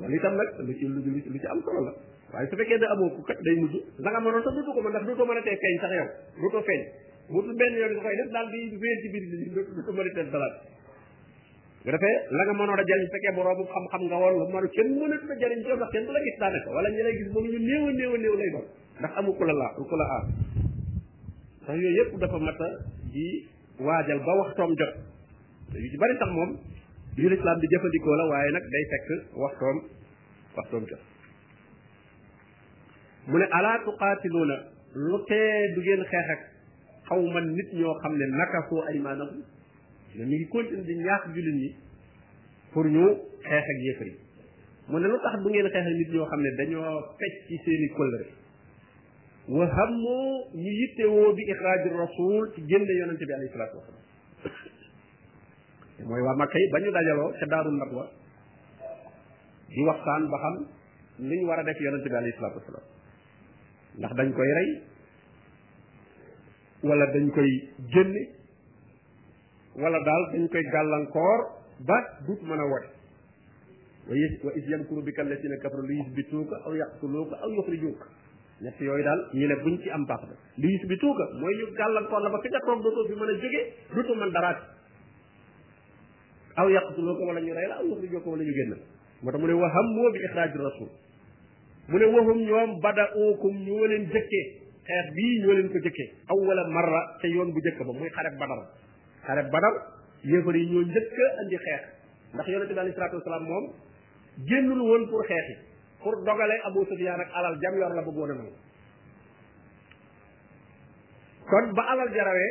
loolu 0.00 0.16
itam 0.20 0.34
nag 0.40 0.48
lu 0.66 0.72
ci 0.74 0.84
lu 0.88 1.00
ci 1.38 1.46
am 1.46 1.60
solo 1.62 1.80
la 1.88 1.92
waaye 2.32 2.48
su 2.50 2.56
fekkee 2.56 2.78
da 2.78 2.90
amoo 2.94 3.10
ko 3.14 3.20
kat 3.28 3.38
day 3.44 3.56
mujj 3.60 3.74
la 4.02 4.10
nga 4.10 4.20
mënoon 4.20 4.42
dutu 4.46 4.70
ko 4.76 4.80
mën 4.82 4.90
ndax 4.94 5.04
dootoo 5.06 5.26
mën 5.26 5.38
a 5.38 5.42
tee 5.46 5.56
feeñ 5.62 5.76
sax 5.84 5.92
yow 6.00 6.08
dootoo 6.42 6.64
feeñ 6.70 6.82
wutul 7.30 7.54
benn 7.60 7.74
yoon 7.80 7.92
nga 7.94 8.02
koy 8.08 8.16
def 8.16 8.30
daal 8.32 8.46
di 8.50 8.76
wéer 8.80 8.98
ci 9.04 9.08
biir 9.12 9.24
dootu 9.52 9.92
mën 9.92 10.08
a 10.10 10.12
tee 10.16 10.74
bu 11.86 11.92
defee 11.92 12.18
la 12.36 12.42
nga 12.46 12.80
a 12.82 12.84
jariñ 12.90 13.06
fekkee 13.14 13.32
boroobu 13.36 13.62
xam-xam 13.72 14.02
nga 14.08 14.18
war 14.22 14.32
nga 14.34 14.46
mën 14.52 14.68
kenn 14.76 14.90
mënatu 15.00 15.26
la 15.30 15.34
jariñ 15.42 15.58
yow 15.70 15.78
kenn 15.94 16.04
du 16.06 16.12
la 16.12 16.20
gis 16.24 16.36
daanaka 16.40 16.68
wala 16.74 16.88
ñu 16.90 17.02
lay 17.06 17.14
gis 17.18 17.28
moom 17.32 17.44
ñu 17.52 17.58
néew 17.68 17.86
a 17.88 17.92
néew 17.92 18.34
lay 18.40 18.50
doon 18.54 18.66
ndax 18.98 19.12
amul 19.18 19.34
ku 19.38 19.44
la 19.48 19.52
laa 19.60 19.72
ku 19.76 19.96
la 20.00 20.06
aar 20.16 20.24
yooyu 21.66 21.96
yëpp 21.98 22.12
dafa 22.22 22.38
mat 22.46 22.60
a 22.66 22.68
di 23.12 23.24
waajal 23.86 24.18
ba 24.26 24.32
waxtoom 24.40 24.70
jot 24.78 24.92
te 25.72 25.76
bari 26.02 26.14
sax 26.20 26.30
moom 26.38 26.50
yu 27.20 27.28
lislaam 27.32 27.58
di 27.62 27.66
jëfandikoo 27.72 28.14
la 28.20 28.24
waaye 28.30 28.50
nag 28.56 28.64
day 28.72 28.84
fekk 28.90 29.08
waxtoom 29.42 29.76
waxtoom 30.56 30.84
jot 30.90 31.00
mu 33.28 33.36
ne 33.40 33.46
alaa 33.58 33.78
tuqaatiluuna 33.84 34.56
lu 35.08 35.18
tee 35.28 35.56
du 35.74 35.80
ngeen 35.84 36.02
xeex 36.10 36.26
ak 36.34 36.42
xaw 37.08 37.20
man 37.34 37.46
nit 37.56 37.68
ñoo 37.78 37.94
xam 38.02 38.12
ne 38.18 38.24
nakasu 38.38 38.76
aymaanahum 38.90 39.40
ne 40.18 40.24
mi 40.26 40.36
ngi 40.36 40.46
continué 40.52 40.82
di 40.88 40.94
ñaax 40.98 41.22
jullit 41.34 41.54
ñi 41.60 41.68
pour 42.72 42.86
ñu 42.88 43.04
xeex 43.44 43.64
ak 43.64 43.76
yéefar 43.86 44.06
yi 44.06 44.16
mu 44.88 44.98
ne 44.98 45.08
lu 45.08 45.18
tax 45.20 45.42
bu 45.42 45.48
ngeen 45.50 45.68
xeex 45.68 45.84
ak 45.86 45.92
nit 45.92 46.08
ñoo 46.12 46.24
xam 46.26 46.40
ne 46.40 46.50
dañoo 46.54 47.06
fecc 47.20 47.34
ci 47.46 47.56
seen 47.64 47.82
i 47.84 47.88
kóllëre 47.96 48.26
wa 49.48 49.66
hammu 49.66 50.42
ñu 50.54 50.68
yittewoo 50.68 51.32
bi 51.36 51.42
ixraaji 51.42 51.88
rasul 52.00 52.52
ci 52.54 52.62
génne 52.66 52.88
yonente 52.96 53.24
bi 53.26 53.32
alayhi 53.32 53.50
yi 55.98 56.70
ba 56.72 56.78
ñu 56.80 56.90
dajaloo 56.90 57.32
ca 57.38 57.46
Daaru 57.46 57.70
Nadwa 57.76 58.10
di 59.68 59.80
waxtaan 59.84 60.28
ba 60.30 60.38
xam 60.38 60.66
li 61.28 61.44
war 61.44 61.58
a 61.58 61.62
def 61.62 61.78
yonente 61.80 62.08
bi 62.08 62.14
alayhi 62.16 62.34
salaatu 62.36 62.56
wasalaam 62.58 62.84
ndax 63.98 64.12
dañ 64.16 64.32
koy 64.32 64.48
rey 64.52 64.82
wala 66.82 67.04
dañ 67.12 67.30
koy 67.30 67.68
génne 67.92 68.45
wala 69.76 69.98
daal 70.04 70.22
dañ 70.32 70.46
koy 70.48 70.64
gàllankoor 70.72 71.40
ba 71.86 71.94
duut 72.26 72.42
mën 72.42 72.60
a 72.60 72.62
wote 72.70 72.88
wa 74.08 74.14
is 74.58 74.66
yamkuru 74.68 75.02
bika 75.02 75.22
alladina 75.22 75.56
kafaru 75.62 75.86
li 75.88 75.96
yusbituuka 75.98 76.56
aw 76.64 76.72
yooyu 76.72 79.04
daal 79.04 79.20
ñu 79.34 79.46
ne 79.48 79.54
buñ 79.62 79.76
ci 79.82 79.90
am 79.90 80.04
baax 80.06 80.22
na 80.24 80.34
li 80.56 80.68
yusbituuka 80.72 81.24
mooy 81.40 81.54
ñu 81.56 81.64
gàllankoor 81.76 82.20
la 82.22 82.28
ba 82.30 82.38
fi 82.42 82.48
nga 82.48 82.60
toog 82.60 83.08
mën 83.10 83.28
a 83.30 83.34
jóge 83.40 83.60
duutu 83.94 84.12
mën 84.18 84.32
daraat 84.32 84.58
aw 86.56 86.66
yaqtuluuka 86.70 87.22
wala 87.26 87.40
ñu 87.40 87.52
rey 87.54 87.68
la 87.68 87.74
aw 87.76 87.84
yuxrijuuka 87.86 88.30
wala 88.30 88.42
ñu 88.44 88.52
génn 88.54 88.72
moo 89.22 89.30
tax 89.32 89.40
mu 89.40 89.46
ne 89.46 89.52
wa 89.52 89.68
hammu 89.74 90.10
bi 90.12 90.18
ixraaji 90.24 90.58
rasul 90.58 90.88
mu 91.88 91.96
ne 91.98 92.04
waxum 92.14 92.38
ñoom 92.48 92.70
bada'ukum 92.80 93.54
ñoo 93.64 93.86
leen 93.86 94.04
jëkkee 94.08 94.44
xeex 94.88 95.06
bii 95.16 95.34
ñoo 95.42 95.52
leen 95.56 95.68
ko 95.68 95.78
jëkkee 95.84 96.08
awwala 96.28 96.64
marra 96.68 97.16
te 97.20 97.26
yoon 97.28 97.50
bu 97.52 97.60
jëkk 97.60 97.80
ba 97.84 97.92
muy 97.92 98.08
xareb 98.08 98.38
badar 98.40 98.60
xare 99.26 99.42
badar 99.52 99.72
yéefar 100.30 100.54
yi 100.56 100.64
ñoo 100.72 100.82
njëkk 100.90 101.14
a 101.40 101.44
xeex 101.66 101.82
ndax 102.34 102.46
yonente 102.52 102.72
bi 102.74 102.78
alei 102.80 102.94
salatu 102.94 103.16
wasalaam 103.16 103.44
moom 103.48 103.64
génnul 104.48 104.80
woon 104.80 105.08
pour 105.10 105.22
xeexi 105.28 105.54
pour 106.00 106.14
dogale 106.26 106.54
Abu 106.64 106.84
Sufyaan 106.88 107.20
ak 107.20 107.30
alal 107.38 107.56
jam 107.62 107.74
yor 107.80 107.90
la 107.94 108.02
bëggoon 108.02 108.30
a 108.30 108.34
nangu 108.36 108.54
kon 111.50 111.72
ba 111.74 111.82
alal 111.92 112.08
jarawee 112.16 112.50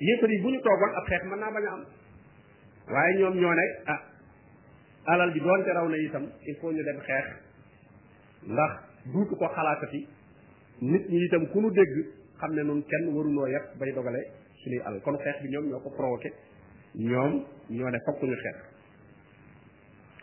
yéefar 0.00 0.30
yi 0.30 0.40
bu 0.42 0.48
ñu 0.50 0.60
toogoon 0.60 0.94
ab 0.96 1.04
xeex 1.08 1.22
mën 1.24 1.38
naa 1.38 1.50
bañ 1.56 1.64
a 1.66 1.72
am 1.72 1.84
waaye 2.92 3.18
ñoom 3.18 3.34
ñoo 3.40 3.54
ne 3.54 3.64
ah 3.86 4.00
alal 5.06 5.32
ji 5.32 5.40
doonte 5.40 5.72
raw 5.72 5.88
na 5.88 5.96
itam 5.96 6.24
il 6.46 6.56
faut 6.60 6.72
ñu 6.72 6.82
dem 6.82 7.00
xeex 7.00 7.26
ndax 8.46 8.72
duutu 9.12 9.36
ko 9.36 9.46
xalaatati 9.48 10.06
nit 10.80 11.08
ñi 11.08 11.24
itam 11.24 11.46
ku 11.48 11.60
nu 11.60 11.70
dégg 11.70 11.96
xam 12.40 12.52
ne 12.54 12.62
nun 12.62 12.82
kenn 12.84 13.08
warunoo 13.14 13.46
yet 13.46 13.64
bay 13.78 13.92
dogale 13.92 14.45
suñuy 14.66 14.80
alal 14.84 15.00
kon 15.02 15.16
xeex 15.22 15.42
bi 15.42 15.48
ñoom 15.50 15.64
ñoo 15.70 15.80
ko 15.80 15.90
provoqué 15.96 16.30
ñoom 16.98 17.32
ñoo 17.70 17.90
ne 17.90 17.98
fokk 18.06 18.22
ñu 18.22 18.34
xeex 18.42 18.56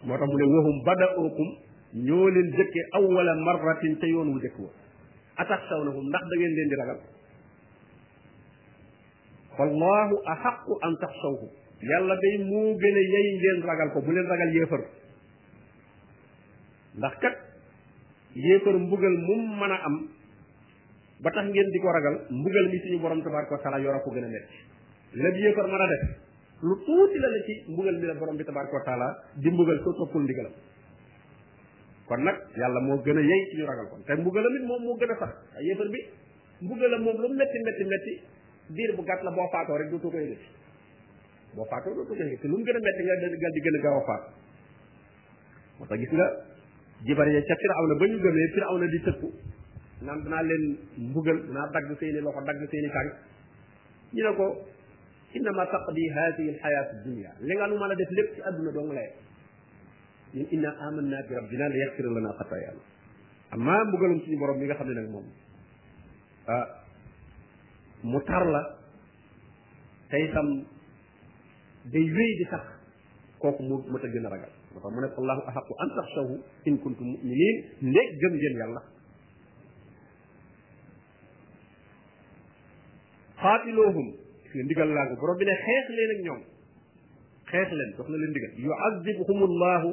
moo 0.04 0.18
tax 0.18 0.28
mu 0.30 0.36
ne 0.38 0.44
waxum 0.58 0.78
bada'ukum 0.86 1.50
ñoo 2.08 2.30
leen 2.30 2.50
jëkke 2.58 2.82
awwala 2.98 3.34
marratin 3.46 3.96
te 4.00 4.06
yoon 4.08 4.28
wu 4.34 4.40
jëkk 4.42 4.60
wa 4.60 4.70
ataxsawnahum 5.38 6.06
ndax 6.10 6.24
da 6.30 6.36
leen 6.40 6.70
di 6.70 6.76
ragal 6.76 7.00
wallahu 9.60 10.16
ahaqu 10.34 10.72
an 10.82 10.94
taxsawhu 11.02 11.48
yàlla 11.82 12.16
day 12.22 12.36
moo 12.50 12.74
gën 12.80 12.96
a 12.96 13.00
yey 13.14 13.28
ngeen 13.40 13.64
ragal 13.68 13.90
ko 13.94 14.02
bu 14.02 14.12
leen 14.12 14.28
ragal 14.28 14.54
yéefar 14.56 14.82
ndax 16.98 17.14
kat 17.22 17.36
yéefar 18.36 18.74
mbugal 18.84 19.16
mum 19.28 19.42
mën 19.60 19.72
a 19.76 19.78
am 19.88 19.98
ba 21.24 21.32
tax 21.32 21.48
ngeen 21.48 21.72
di 21.72 21.80
ko 21.80 21.88
ragal 21.88 22.15
mbugal 22.30 22.65
mi 22.68 22.77
suñu 22.84 23.00
borom 23.00 23.24
tabaraka 23.24 23.56
wa 23.56 23.62
taala 23.63 23.80
yora 23.80 24.00
ko 24.03 24.12
gën 24.12 24.24
a 24.24 24.27
metti 24.27 25.48
a 25.48 25.53
def 25.53 26.20
lu 26.60 26.75
tuuti 26.84 27.18
la 27.20 27.27
la 27.32 27.39
ci 27.48 27.63
mbugal 27.72 27.96
mi 27.98 28.06
la 28.08 28.13
borom 28.13 28.36
bi 28.36 28.44
tabaraka 28.44 28.75
wa 28.75 28.84
taala 28.84 29.08
di 29.36 29.50
mbugal 29.50 29.80
soo 29.84 29.94
toppul 30.03 30.22
ndigalam 30.27 30.51
kon 32.12 32.18
nag 32.27 32.36
yàlla 32.60 32.80
moo 32.82 33.00
gën 33.01 33.18
a 33.18 33.22
yey 33.22 33.42
ci 33.50 33.56
ñu 33.58 33.65
ragal 33.65 33.88
kon 33.89 34.03
te 34.03 34.12
mbugalam 34.20 34.53
it 34.56 34.63
moom 34.68 34.84
moo 34.84 34.98
gën 35.00 35.12
a 35.12 35.18
sax 35.18 35.32
ay 35.56 35.63
yéefar 35.63 35.88
bi 35.88 36.00
mbugalam 36.60 37.01
moom 37.03 37.15
lu 37.15 37.27
metti 37.39 37.58
metti 37.63 37.84
metti 37.86 38.13
diir 38.68 38.92
bu 38.96 39.03
gàtt 39.03 39.24
la 39.24 39.32
boo 39.32 39.48
faatoo 39.48 39.77
rek 39.80 39.89
dootoo 39.96 40.12
ko 40.12 40.18
yëgati 40.18 40.48
boo 41.56 41.63
faatoo 41.72 41.94
dootoo 41.96 42.15
ko 42.15 42.22
yëgati 42.22 42.42
te 42.44 42.48
lu 42.51 42.58
mu 42.60 42.63
gën 42.68 42.75
a 42.75 42.80
metti 42.84 43.03
nga 43.32 43.50
di 43.51 43.62
gën 43.63 43.77
a 43.77 43.82
gaaw 43.82 43.96
a 43.96 44.03
faat 44.03 44.24
moo 45.80 45.88
tax 45.88 46.00
gis 46.03 46.12
nga 46.12 46.27
jibar 47.08 47.27
ya 47.32 47.39
ca 47.39 49.12
di 49.15 49.53
naan 50.08 50.20
danaa 50.26 50.44
leen 50.50 50.66
mbugal 51.10 51.38
danaa 51.48 51.66
dagg 51.76 51.90
seeni 52.02 52.20
loxo 52.26 52.42
dagg 52.48 52.62
seeni 52.72 52.90
tànk 52.96 53.10
ñu 54.14 54.22
ne 54.28 54.32
ko 54.40 54.46
innama 55.38 55.64
taqdi 55.74 56.04
hadihi 56.16 56.50
alxayaatu 56.54 56.94
dunia 57.06 57.30
li 57.48 57.54
nga 57.58 57.66
nu 57.70 57.76
a 57.86 57.96
def 58.02 58.12
lépp 58.18 58.30
ci 58.36 58.40
xam 58.44 58.54
ne 64.88 64.94
nag 65.04 65.10
moom 65.16 65.28
ah 66.56 66.66
mu 68.12 68.20
tar 68.30 68.44
la 68.54 68.62
te 70.12 70.16
itam 70.26 70.48
day 71.94 72.06
wéy 72.18 72.32
di 72.39 72.44
sax 72.52 72.63
kooku 73.39 73.63
mu 73.63 73.76
mat 73.94 74.04
a 74.04 74.08
ragal 74.34 74.52
moo 74.74 74.80
tax 74.84 74.92
mu 74.96 75.00
ne 75.02 75.08
allahu 75.22 75.42
ahaqu 75.52 75.72
an 75.84 75.89
taxshahu 76.00 76.34
in 76.68 76.76
kuntum 76.82 77.08
muminin 77.12 77.56
ndéeg 77.88 78.08
gëm 78.22 78.34
ngeen 78.36 78.58
yàlla 78.60 78.82
xaatiloohum 83.43 84.08
ndigal 84.67 84.89
laa 84.95 85.06
ko 85.10 85.13
borom 85.21 85.36
bi 85.39 85.45
ne 85.49 85.53
xeex 85.67 85.86
leen 85.97 86.12
ak 86.15 86.19
ñoom 86.25 86.41
xeex 87.51 87.69
leen 87.77 87.89
jox 87.97 88.08
na 88.13 88.17
leen 88.21 88.32
ndigal 88.36 88.51
yuazibhumullahu 88.65 89.89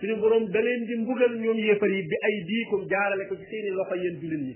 suñu 0.00 0.14
borom 0.22 0.44
da 0.54 0.60
leen 0.66 0.80
di 0.88 0.94
mbugal 1.02 1.32
ñoom 1.44 1.58
yéefar 1.66 1.90
yi 1.96 2.00
bi 2.10 2.16
ay 2.28 2.36
diikum 2.50 2.80
jaarale 2.92 3.24
ko 3.28 3.34
ci 3.38 3.44
seeni 3.50 3.70
loxo 3.78 3.94
yéen 4.02 4.16
jullit 4.22 4.42
ñi 4.46 4.54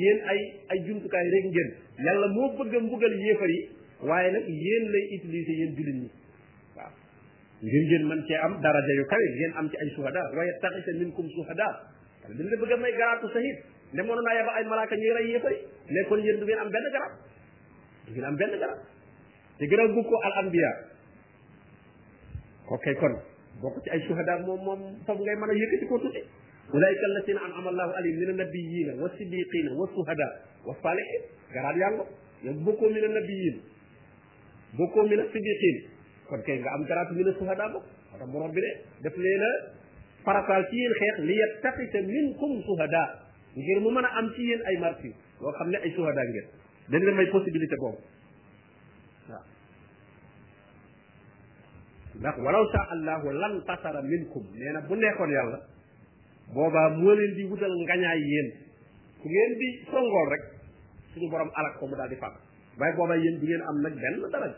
yéen 0.00 0.18
ay 0.32 0.38
ay 0.72 0.78
jumtukaay 0.86 1.26
rek 1.34 1.44
ngeen 1.52 1.68
yàlla 2.06 2.26
moo 2.36 2.48
bëgg 2.58 2.74
a 2.76 2.80
mbugal 2.84 3.14
yéefar 3.24 3.50
yi 3.56 3.60
waaye 4.08 4.28
nag 4.34 4.44
yéen 4.64 4.84
lay 4.94 5.04
utiliser 5.16 5.54
yéen 5.60 5.72
jullit 5.78 5.96
ñi 6.02 6.08
waaw 6.76 6.92
ngir 7.64 7.82
ngeen 7.88 8.04
man 8.10 8.20
cee 8.28 8.40
am 8.46 8.54
daraja 8.66 8.92
yu 8.98 9.04
kawe 9.12 9.24
ngeen 9.36 9.52
am 9.58 9.66
ci 9.70 9.76
ay 9.82 9.88
suhada 9.94 10.22
waaye 10.36 10.52
taxisa 10.62 10.92
minkum 11.02 11.26
suhada 11.38 11.68
dañ 12.36 12.48
la 12.50 12.56
bëgg 12.60 12.72
a 12.74 12.76
may 12.82 12.92
garaatu 12.98 13.26
sahid 13.34 13.56
ne 13.94 14.00
mënoon 14.02 14.22
naa 14.26 14.34
yaba 14.40 14.50
ay 14.58 14.64
malaaka 14.72 14.94
ñuy 15.00 15.12
rey 15.18 15.26
yéefar 15.32 15.52
yi 15.56 15.62
mais 15.94 16.04
kon 16.08 16.20
yéen 16.26 16.38
du 16.40 16.44
ngeen 16.46 16.58
am 16.64 16.70
benn 16.74 16.88
garaat 16.94 17.14
du 18.08 18.12
ngeen 18.12 18.24
am 18.24 18.36
benn 18.36 18.50
ko 20.00 20.16
al 22.74 22.96
kon 23.00 23.14
bokk 23.62 23.76
ci 23.84 23.88
ay 23.90 24.00
shuhada 24.04 24.34
moom 24.46 24.60
mo 24.64 24.72
foofu 25.06 25.22
ngay 25.24 25.36
mën 25.40 25.48
a 25.50 25.54
yëkkati 25.54 25.86
ko 25.88 25.96
an 27.44 27.52
ama 27.56 27.68
allahu 27.70 27.92
alayhim 28.00 28.18
min 28.20 28.30
annabiyina 28.34 28.92
wa 29.00 29.08
siddiqina 29.16 29.70
wa 29.78 29.86
shuhada 29.94 30.26
wa 30.66 30.74
salihin 30.82 31.22
garaat 31.54 31.76
yàlla 31.80 32.04
yow 32.44 32.52
bokkoo 32.66 32.90
min 32.92 33.04
annabiyin 33.04 33.56
bokkoo 34.76 35.06
min 35.08 35.20
siddiqin 35.32 35.76
kon 36.28 36.40
kay 36.46 36.58
nga 36.60 36.70
am 36.74 36.82
garaatu 36.84 37.14
min 37.14 37.28
shuhada 37.38 37.64
bokk 37.74 37.86
moo 37.86 38.18
tax 38.18 38.28
borom 38.32 38.50
bi 38.52 38.60
ne 38.60 38.70
def 39.02 39.16
leen 39.24 39.40
a 39.48 39.50
farataal 40.24 40.62
ci 40.68 40.76
yéen 40.80 40.92
xeex 41.00 42.04
minkum 42.06 42.52
shuhada 42.68 43.04
ngir 43.56 43.78
mu 43.80 43.90
mën 43.90 44.04
a 44.04 44.10
am 44.18 44.26
ci 44.36 44.42
ay 44.68 44.76
martir 44.82 45.14
yoo 45.40 45.52
xam 45.58 45.68
ne 45.72 45.78
ay 45.84 45.92
shuhada 45.96 46.22
ngeen 46.28 46.48
dañ 46.90 47.00
leen 47.04 47.16
may 47.16 47.26
possibilité 47.34 47.74
boobu 47.82 47.98
waaw 49.28 49.42
ndax 52.18 52.36
walaw 52.46 52.64
sha 52.72 52.80
allahu 52.94 53.26
lan 53.42 53.54
tasara 53.66 54.00
minkum 54.02 54.44
nee 54.60 54.72
bu 54.88 54.94
nekkoon 54.94 55.30
yàlla 55.36 55.58
boobaa 56.54 56.88
moo 56.98 57.14
leen 57.14 57.34
di 57.34 57.42
wutal 57.50 57.74
ngañaay 57.86 58.20
yéen 58.30 58.48
ku 59.20 59.26
ngeen 59.28 59.50
di 59.60 59.66
songool 59.90 60.28
rek 60.32 60.42
suñu 61.14 61.26
borom 61.30 61.50
alak 61.58 61.74
ko 61.78 61.86
mu 61.90 61.94
daal 61.98 62.08
di 62.10 62.16
fàq 62.22 62.32
waaye 62.78 62.92
boobaa 62.96 63.16
yéen 63.18 63.36
du 63.40 63.46
ngeen 63.46 63.62
am 63.68 63.76
nag 63.82 63.94
benn 64.02 64.22
daraj 64.32 64.54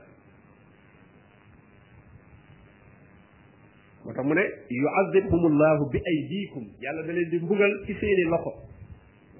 moo 4.05 4.23
mu 4.29 4.35
ne 4.37 4.45
yuazibhum 4.81 5.43
allahu 5.53 5.83
bi 5.93 5.99
aydikum 6.13 6.65
yàlla 6.85 7.01
da 7.07 7.13
leen 7.13 7.29
di 7.33 7.37
mbugal 7.41 7.73
ci 7.87 7.93
seeni 8.01 8.25
loxo 8.29 8.53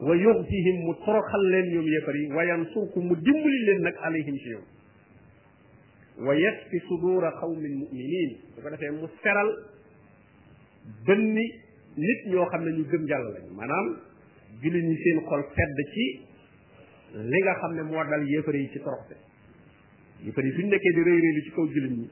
wa 0.01 0.15
yuxzihim 0.15 0.77
mu 0.87 0.95
toroxal 1.05 1.43
leen 1.51 1.75
ñoom 1.75 1.87
yéefar 1.87 2.17
yi 2.17 2.27
wa 2.33 2.45
yansurku 2.45 3.01
mu 3.03 3.15
dimbali 3.17 3.59
leen 3.67 3.81
nag 3.83 3.97
alayhim 3.99 4.37
ci 4.39 4.49
yow 4.51 4.63
wa 6.19 6.35
yasfi 6.35 6.79
sudura 6.89 7.33
qawmin 7.41 7.75
muminin 7.83 8.31
bu 8.57 8.63
ko 8.63 8.71
defee 8.71 8.91
mu 8.91 9.09
seral 9.23 9.49
dënni 11.07 11.45
nit 11.97 12.21
ñoo 12.31 12.47
xam 12.47 12.65
ne 12.65 12.71
ñu 12.79 12.85
gëm 12.91 13.09
yàlla 13.11 13.31
lañ 13.39 13.47
maanaam 13.57 13.87
jullit 14.63 14.85
ñi 14.87 14.97
seen 15.03 15.19
xol 15.27 15.43
sedd 15.57 15.79
ci 15.93 16.05
li 17.15 17.41
nga 17.43 17.55
xam 17.61 17.73
ne 17.75 17.83
moo 17.83 18.03
dal 18.05 18.23
yéefar 18.29 18.55
yi 18.55 18.69
ci 18.71 18.79
toroxte 18.79 19.17
yéefar 20.23 20.45
yi 20.45 20.53
suñ 20.53 20.69
nekkee 20.71 20.95
di 20.95 21.03
rëy 21.07 21.19
rëy 21.23 21.33
li 21.35 21.43
ci 21.43 21.51
kaw 21.51 21.67
jullit 21.75 21.91
ñi 21.99 22.09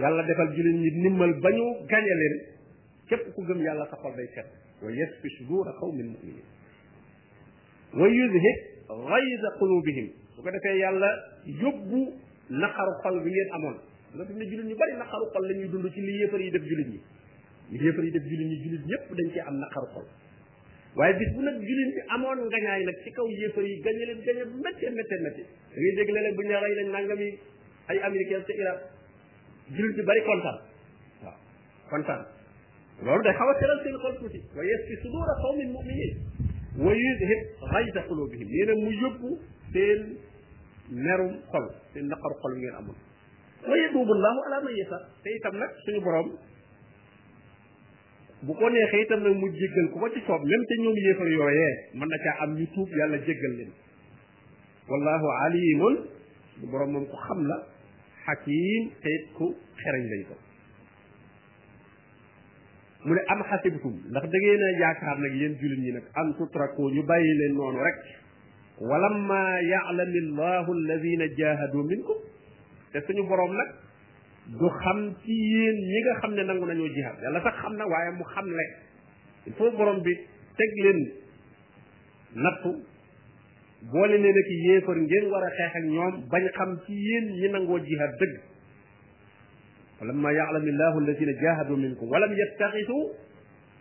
yàlla 0.00 0.22
defal 0.22 0.48
jullit 0.56 0.76
ñi 0.80 0.90
nimmal 1.02 1.32
ba 1.40 1.50
ñu 1.50 1.64
gañe 1.88 2.08
leen 2.20 2.36
képp 3.08 3.34
ku 3.34 3.44
gëm 3.44 3.60
yàlla 3.60 3.84
sa 3.90 3.96
xol 4.00 4.14
day 4.16 4.28
sedd 4.34 4.48
wa 4.82 4.88
yasfi 4.90 5.28
sudura 5.36 5.72
qawmin 5.80 6.16
muminin 6.16 6.58
wa 7.94 8.06
yuzhib 8.06 8.42
ghayza 8.88 9.48
qulubihim 9.58 10.08
su 10.34 10.42
ko 10.42 10.48
defee 10.50 10.76
yàlla 10.80 11.08
yóbbu 11.62 12.00
naqaru 12.50 12.92
xol 13.02 13.20
bi 13.24 13.30
ngeen 13.30 13.50
amoon 13.56 13.76
nga 14.14 14.24
fi 14.28 14.32
ne 14.34 14.44
jullit 14.50 14.66
ñu 14.70 14.76
bari 14.78 14.92
naqaru 14.96 15.26
xol 15.34 15.42
la 15.48 15.54
ñuy 15.58 15.68
dund 15.68 15.90
ci 15.94 16.00
li 16.00 16.12
yéefar 16.22 16.40
yi 16.40 16.50
def 16.50 16.62
jullit 16.70 16.86
ñi 16.92 17.00
li 17.78 17.84
yéefar 17.86 18.04
yi 18.04 18.10
def 18.12 18.22
jullit 18.22 18.46
ñi 18.50 18.56
jullit 18.62 18.82
ñëpp 18.90 19.14
dañ 19.18 19.30
ci 19.32 19.40
am 19.40 19.56
naqaru 19.58 19.86
xol 19.94 20.06
waaye 20.96 21.14
bis 21.18 21.30
bu 21.34 21.42
nag 21.42 21.54
jullit 21.54 21.88
ñi 21.94 22.02
amoon 22.14 22.38
ngañaay 22.46 22.84
nag 22.84 22.96
ci 23.04 23.10
kaw 23.10 23.26
yéefar 23.26 23.62
yi 23.64 23.80
gañe 23.82 24.04
leen 24.06 24.20
gañe 24.26 24.42
métte 24.62 24.86
métte 24.90 25.14
métte 25.22 25.42
da 25.42 25.46
ngay 25.80 25.92
dégg 25.96 26.10
léeg-léeg 26.10 26.34
bu 26.34 26.42
ñu 26.42 26.56
rey 26.62 26.90
nangami 26.92 27.38
ay 27.88 27.98
américain 27.98 28.42
ca 28.46 28.52
Irak 28.54 28.80
jullit 29.74 29.96
ñu 29.96 30.04
bari 30.04 30.22
kontaan 30.22 30.58
waaw 31.22 31.36
kontaan 31.90 32.22
loolu 33.02 33.22
day 33.22 33.34
xaw 33.34 33.48
a 33.50 33.54
teral 33.58 33.80
seen 33.82 33.98
xol 33.98 34.14
tuuti 34.14 34.38
wa 34.54 36.39
wa 36.80 36.92
yuzhib 36.96 37.40
ghayza 37.70 38.00
qulubihim 38.08 38.48
nee 38.48 38.64
na 38.68 38.72
mu 38.82 38.88
yóbbu 39.02 39.28
seen 39.72 40.00
merum 41.04 41.32
xol 41.52 41.66
seen 41.92 42.06
naqaru 42.12 42.34
xol 42.44 42.52
ngeen 42.60 42.74
amul 42.80 42.96
wa 43.68 43.76
yatubu 43.80 44.12
llahu 44.24 44.38
ala 44.48 44.56
man 44.64 44.72
yasa 44.80 44.96
te 45.22 45.28
itam 45.38 45.58
nag 45.60 45.68
suñu 45.84 46.00
borom 46.06 46.26
bu 48.48 48.52
ko 48.60 48.64
neexee 48.72 49.02
itam 49.04 49.20
nag 49.26 49.36
mu 49.42 49.46
jéggal 49.60 49.86
ku 49.92 49.96
ko 50.00 50.08
ci 50.14 50.20
soob 50.26 50.40
même 50.52 50.64
te 50.72 50.74
ñoom 50.82 50.96
yéefar 51.04 51.28
yooyee 51.28 51.70
mën 52.00 52.08
na 52.08 52.18
caa 52.24 52.36
am 52.48 52.50
ñu 52.56 52.66
tuub 52.74 52.88
yàlla 52.98 53.18
jéggal 53.28 53.52
leen 53.60 53.72
wallahu 54.88 55.26
alimun 55.44 55.94
su 56.60 56.64
borom 56.66 56.90
moom 56.96 57.04
ku 57.06 57.16
xam 57.28 57.40
la 57.46 57.56
xakim 58.24 58.82
te 59.04 59.12
ku 59.36 59.52
xereñ 59.76 60.04
lañ 60.12 60.22
ko 60.32 60.36
mu 63.06 63.14
ne 63.14 63.20
am 63.32 63.42
xasibtum 63.50 63.92
ndax 64.12 64.24
da 64.32 64.38
ngeen 64.42 64.62
a 64.66 64.70
yaakaar 64.80 65.18
nag 65.18 65.32
yéen 65.40 65.54
jullit 65.60 65.80
ñi 65.84 65.92
nag 65.94 66.02
am 66.14 66.34
tutrakoo 66.38 66.90
ñu 66.90 67.02
bàyyi 67.02 67.32
leen 67.40 67.54
noonu 67.54 67.78
rek 67.78 67.94
walamma 68.90 69.38
yaalami 69.70 70.20
llahu 70.36 70.70
alladina 70.76 71.24
jahadu 71.38 71.82
minkum 71.84 72.16
te 72.92 73.00
suñu 73.06 73.24
boroom 73.28 73.52
nag 73.56 73.68
du 74.58 74.68
xam 74.82 75.14
ci 75.24 75.32
yéen 75.32 75.76
ñi 75.88 75.98
nga 76.04 76.14
xam 76.20 76.34
ne 76.34 76.42
nangu 76.42 76.66
nañoo 76.66 76.88
jihaad 76.88 77.22
yàlla 77.22 77.40
sax 77.40 77.54
xam 77.62 77.76
na 77.76 77.86
waaye 77.86 78.10
mu 78.18 78.22
xam 78.34 78.46
le 78.50 78.64
il 79.46 79.52
faut 79.54 79.72
bi 80.04 80.14
teg 80.56 80.70
leen 80.84 81.10
nattu 82.34 82.70
boole 83.92 84.12
leen 84.16 84.36
ak 84.36 84.48
yéefar 84.66 84.96
ngeen 84.96 85.24
war 85.30 85.42
a 85.44 85.50
xeex 85.56 85.72
ak 85.76 85.84
ñoom 85.84 86.28
bañ 86.28 86.44
xam 86.56 86.76
ci 86.84 86.92
yéen 86.92 87.24
ñi 87.32 87.48
nangoo 87.48 87.78
jihaad 87.80 88.10
dëgg 88.20 88.40
فلما 90.00 90.30
يعلم 90.32 90.62
الله 90.68 90.98
الذين 90.98 91.40
جاهدوا 91.42 91.76
منكم 91.76 92.08
ولم 92.08 92.36
يتخذوا 92.42 93.04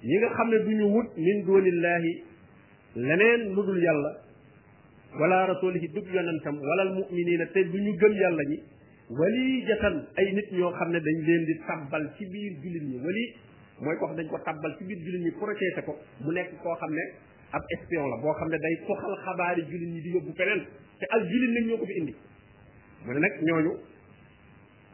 ييغا 0.03 0.29
خامني 0.37 0.57
دونو 0.67 0.85
ووت 0.93 1.07
من 1.27 1.37
دون 1.47 1.65
الله 1.73 2.03
لنين 3.09 3.39
لودول 3.55 3.79
يالا 3.87 4.11
ولا 5.21 5.39
رسوله 5.51 5.83
دوب 5.95 6.05
يونانتام 6.15 6.55
ولا 6.71 6.83
المؤمنين 6.87 7.41
تي 7.53 7.61
دونو 7.71 7.91
گم 8.01 8.13
يالا 8.23 8.43
ني 8.51 8.57
ولي 9.19 9.47
جتان 9.67 9.93
اي 10.19 10.27
نيت 10.35 10.47
ньо 10.57 10.67
خامني 10.79 10.99
دنج 11.07 11.21
لين 11.27 11.41
دي 11.47 11.53
تابال 11.67 12.03
سي 12.17 12.23
بير 12.31 12.51
جولين 12.63 12.85
ني 12.91 12.97
ولي 13.05 13.23
موي 13.83 13.95
كو 13.99 14.05
خ 14.07 14.11
دنج 14.17 14.27
كو 14.31 14.37
تابال 14.47 14.71
سي 14.77 14.83
بير 14.89 14.97
جولين 15.05 15.21
ني 15.25 15.29
بروتي 15.39 15.67
تاكو 15.77 15.93
مو 16.23 16.29
نيك 16.35 16.47
كو 16.63 16.75
خامني 16.81 17.05
اب 17.55 17.63
اسبيون 17.73 18.05
لا 18.11 18.15
بو 18.23 18.31
خامني 18.39 18.57
داي 18.63 18.73
توخال 18.87 19.13
خبار 19.25 19.55
جولين 19.71 19.91
ني 19.93 19.99
دي 20.05 20.09
يوبو 20.15 20.31
فنن 20.39 20.59
تي 20.99 21.05
الجولين 21.15 21.51
نك 21.55 21.63
ньоكو 21.69 21.83
في 21.89 21.93
اندي 21.99 22.13
مو 23.05 23.11
نك 23.25 23.35
ньо 23.47 23.57
ญ 23.65 23.67
و 23.71 23.73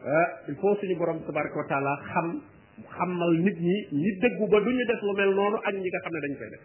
Eh, 0.04 0.26
il 0.50 0.54
faut 0.56 0.76
suñu 0.76 0.94
borom 0.96 1.22
tabaraka 1.24 1.56
wa 1.56 1.64
taala 1.68 1.92
xam 2.12 2.40
xamal 2.84 3.32
nit 3.40 3.56
ñi 3.58 3.76
ñi 3.96 4.10
dëggu 4.20 4.46
ba 4.52 4.60
du 4.60 4.68
ñu 4.70 4.84
def 4.84 5.00
lu 5.00 5.14
mel 5.16 5.32
noonu 5.34 5.56
ak 5.56 5.72
ñi 5.74 5.88
nga 5.88 6.00
xam 6.04 6.12
ne 6.12 6.20
dañ 6.20 6.32
koy 6.36 6.50
def 6.52 6.60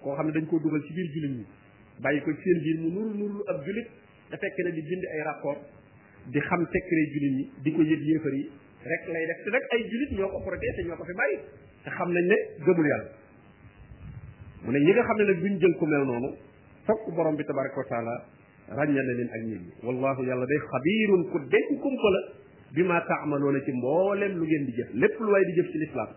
koo 0.00 0.12
xam 0.16 0.26
ne 0.26 0.32
dañ 0.32 0.46
koo 0.48 0.58
dugal 0.58 0.80
ci 0.82 0.92
biir 0.96 1.06
jullit 1.12 1.34
ñi 1.38 1.44
bàyyi 2.00 2.20
ko 2.24 2.32
ci 2.32 2.40
seen 2.40 2.60
biir 2.64 2.78
mu 2.80 2.88
nuru 2.90 3.12
nuru 3.20 3.42
ab 3.52 3.62
jullit 3.68 3.86
te 4.30 4.36
fekk 4.40 4.56
na 4.64 4.70
di 4.72 4.80
bind 4.82 5.04
ay 5.12 5.22
rapport 5.28 5.60
di 6.32 6.38
xam 6.40 6.64
secret 6.72 7.08
jullit 7.12 7.48
di 7.62 7.70
ko 7.76 7.82
yëg 7.82 8.00
yéefar 8.00 8.32
yi 8.32 8.42
rek 8.88 9.00
lay 9.12 9.24
def 9.28 9.44
te 9.44 9.50
nag 9.52 9.62
ay 9.70 9.82
jullit 9.92 10.10
ñoo 10.18 10.28
ko 10.32 10.40
protéger 10.40 10.88
te 11.84 11.90
xam 11.90 12.10
nañ 12.16 12.24
ne 12.26 12.36
gëmul 12.64 12.86
yàlla 12.88 13.08
mu 14.64 14.70
ne 14.72 14.78
ñi 14.80 14.90
nga 14.92 15.02
xam 15.04 15.16
ne 15.18 15.24
nag 15.24 15.38
duñ 15.40 15.60
jël 15.60 15.76
ku 15.76 15.84
mel 15.86 16.04
noonu 16.06 16.30
fokk 16.88 17.12
borom 17.14 17.36
bi 17.36 17.44
tabaraka 17.44 17.76
wa 17.76 17.86
taala 17.88 18.14
ràññale 18.80 19.14
leen 19.14 19.28
ak 19.30 19.40
nit 19.44 19.60
ñi 19.60 19.70
wallahu 19.84 20.24
yàlla 20.24 20.46
day 20.46 20.58
bi 22.74 22.82
ma 22.82 22.96
taamaloona 23.08 23.60
ci 23.64 23.72
mboolem 23.72 24.32
lu 24.38 24.44
ngeen 24.44 24.64
di 24.68 24.72
jëf 24.78 24.88
lépp 25.02 25.18
lu 25.20 25.30
way 25.32 25.42
di 25.48 25.52
jëf 25.58 25.68
ci 25.72 25.78
lislaam 25.78 26.08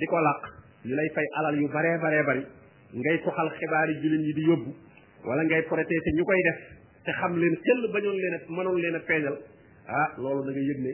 di 0.00 0.04
ko 0.08 0.18
làq 0.26 0.40
ñu 0.88 0.94
lay 0.96 1.08
fay 1.14 1.26
alal 1.38 1.54
yu 1.60 1.68
baree 1.68 1.98
baree 2.02 2.22
bari 2.26 2.42
ngay 2.94 3.18
toxal 3.24 3.50
xibaari 3.60 3.94
jullit 4.02 4.22
yi 4.28 4.32
di 4.32 4.40
yóbbu 4.48 4.70
wala 5.28 5.44
ngay 5.44 5.62
protéger 5.68 6.12
ñu 6.16 6.24
koy 6.24 6.40
def 6.48 6.62
te 7.04 7.10
xam 7.20 7.36
leen 7.36 7.54
xel 7.66 7.88
bañoon 7.92 8.14
leen 8.16 8.34
a 8.34 8.38
mënoon 8.48 8.78
leen 8.80 8.94
a 8.96 9.00
feeñal 9.00 9.36
ah 9.86 10.08
loolu 10.16 10.42
da 10.46 10.50
nga 10.50 10.60
yëg 10.70 10.80
ne 10.80 10.92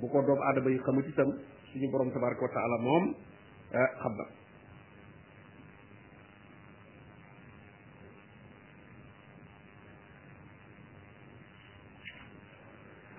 bu 0.00 0.06
ko 0.08 0.20
doomu 0.22 0.42
aadama 0.42 0.70
yi 0.70 0.78
xamut 0.84 1.08
itam 1.08 1.30
suñu 1.72 1.90
borom 1.90 2.12
tabaraka 2.12 2.42
wa 2.44 2.48
taala 2.52 2.78
moom 2.82 3.14
ah, 3.72 3.88
xam 4.02 4.12
na 4.16 4.24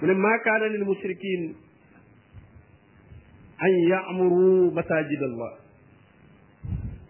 mu 0.03 0.07
ne 0.11 0.15
maa 0.19 0.37
kaana 0.45 0.67
lil 0.73 0.83
mushrikin 0.89 1.43
an 3.67 3.71
yaamuru 3.91 4.47
masajid 4.77 5.21
allah 5.27 5.51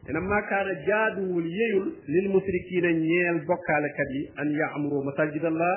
dena 0.06 0.22
maa 0.32 0.42
kaana 0.52 0.74
jaaduwul 0.90 1.48
yeyul 1.60 1.86
lil 2.16 2.28
mushrikiina 2.36 2.92
ñeel 3.02 3.38
bokkaalekat 3.50 4.10
yi 4.18 4.22
an 4.42 4.46
yaamuru 4.60 5.00
masajid 5.10 5.44
allah 5.52 5.74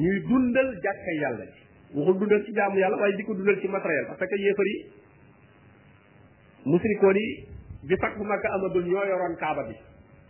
ñuy 0.00 0.18
dundal 0.30 0.72
jàkka 0.86 1.12
yàlla 1.22 1.44
ji 1.52 1.58
waxul 2.00 2.16
dundal 2.20 2.40
ci 2.46 2.52
jaamu 2.60 2.78
yàlla 2.82 2.96
waaye 3.02 3.16
di 3.16 3.24
ko 3.28 3.34
dundal 3.34 3.60
ci 3.60 3.68
matériel 3.68 4.06
parce 4.06 4.24
que 4.30 4.40
yéefar 4.46 4.66
yi 4.72 4.78
musrikoon 6.64 7.14
yi 7.16 7.28
bi 7.84 7.96
fathu 8.00 8.24
Makka 8.24 8.48
amadul 8.56 8.84
ñoo 8.88 9.04
yoroon 9.04 9.36
kaaba 9.36 9.68
bi 9.68 9.76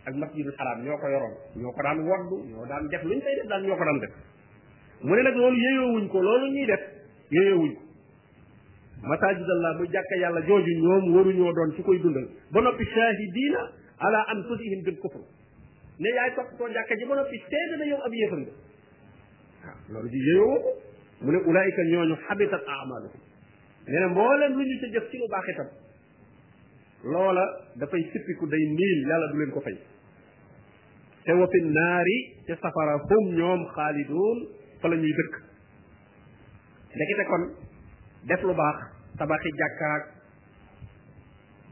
ak 0.05 0.13
masjidul 0.15 0.51
haram 0.57 0.83
ñoo 0.83 0.97
ko 0.99 1.07
yoroon 1.15 1.33
ñoo 1.63 1.71
ko 1.71 1.81
daan 1.83 1.99
woddu 2.07 2.43
ñoo 2.51 2.65
daan 2.67 2.87
def 2.89 3.03
luñ 3.03 3.19
koy 3.23 3.35
def 3.39 3.47
daan 3.47 3.63
ñoo 3.63 3.77
ko 3.77 3.85
daan 3.85 3.99
def 4.03 4.13
mu 5.03 5.15
ne 5.15 5.21
nag 5.23 5.35
loolu 5.35 5.55
yeyowuñ 5.57 6.07
ko 6.11 6.17
loolu 6.21 6.47
ñuy 6.51 6.65
def 6.65 6.81
yeyowuñ 7.31 7.73
ko 7.75 7.81
masajidallah 9.03 9.71
mu 9.79 9.85
jàkka 9.93 10.15
yàlla 10.21 10.41
jooju 10.47 10.71
ñoom 10.83 11.03
waruñoo 11.15 11.53
doon 11.55 11.71
ci 11.75 11.81
koy 11.83 11.99
dundal 11.99 12.27
ba 12.51 12.61
noppi 12.61 12.83
shahidina 12.83 13.61
ala 13.99 14.19
an 14.27 14.37
anfusihim 14.39 14.83
bil 14.83 14.99
kufr 14.99 15.23
ne 15.99 16.09
yaay 16.15 16.35
to 16.35 16.43
jàkka 16.75 16.95
ji 16.95 17.05
ba 17.05 17.15
noppi 17.15 17.37
seede 17.47 17.77
na 17.79 17.85
yow 17.85 18.01
ab 18.03 18.13
yéefam 18.13 18.41
nga 18.41 18.51
waaw 19.63 19.77
loolu 19.95 20.09
di 20.09 20.17
yeyowoo 20.19 20.59
ko 20.59 20.69
mu 21.23 21.31
ne 21.31 21.37
ulaayika 21.47 21.81
ñooñu 21.91 22.15
habitat 22.27 22.63
amaluhum 22.67 23.21
nee 23.87 23.99
na 23.99 24.07
mboolem 24.09 24.51
lu 24.51 24.63
ñu 24.67 24.79
ci 24.83 24.89
def 24.91 25.09
ci 25.11 25.17
lu 25.17 25.27
baax 25.31 25.47
itam 25.49 25.69
loola 27.03 27.45
dafay 27.75 28.03
sippiku 28.11 28.45
day 28.47 28.63
niil 28.67 28.99
yàlla 29.07 29.31
du 29.31 29.37
leen 29.39 29.51
ko 29.51 29.61
fay 29.61 29.77
te 31.23 31.31
wa 31.31 31.47
fi 31.47 31.61
naari 31.63 32.35
te 32.45 32.53
safara 32.59 32.99
hum 33.07 33.35
ñoom 33.39 33.63
xaaliduun 33.75 34.58
fa 34.81 34.87
la 34.87 34.95
ñuy 34.95 35.13
dëkk 35.19 35.33
ndekete 36.95 37.23
kon 37.29 37.43
def 38.31 38.41
lu 38.43 38.53
baax 38.55 38.77
tabaxi 39.17 39.49
jàkkaak 39.59 40.03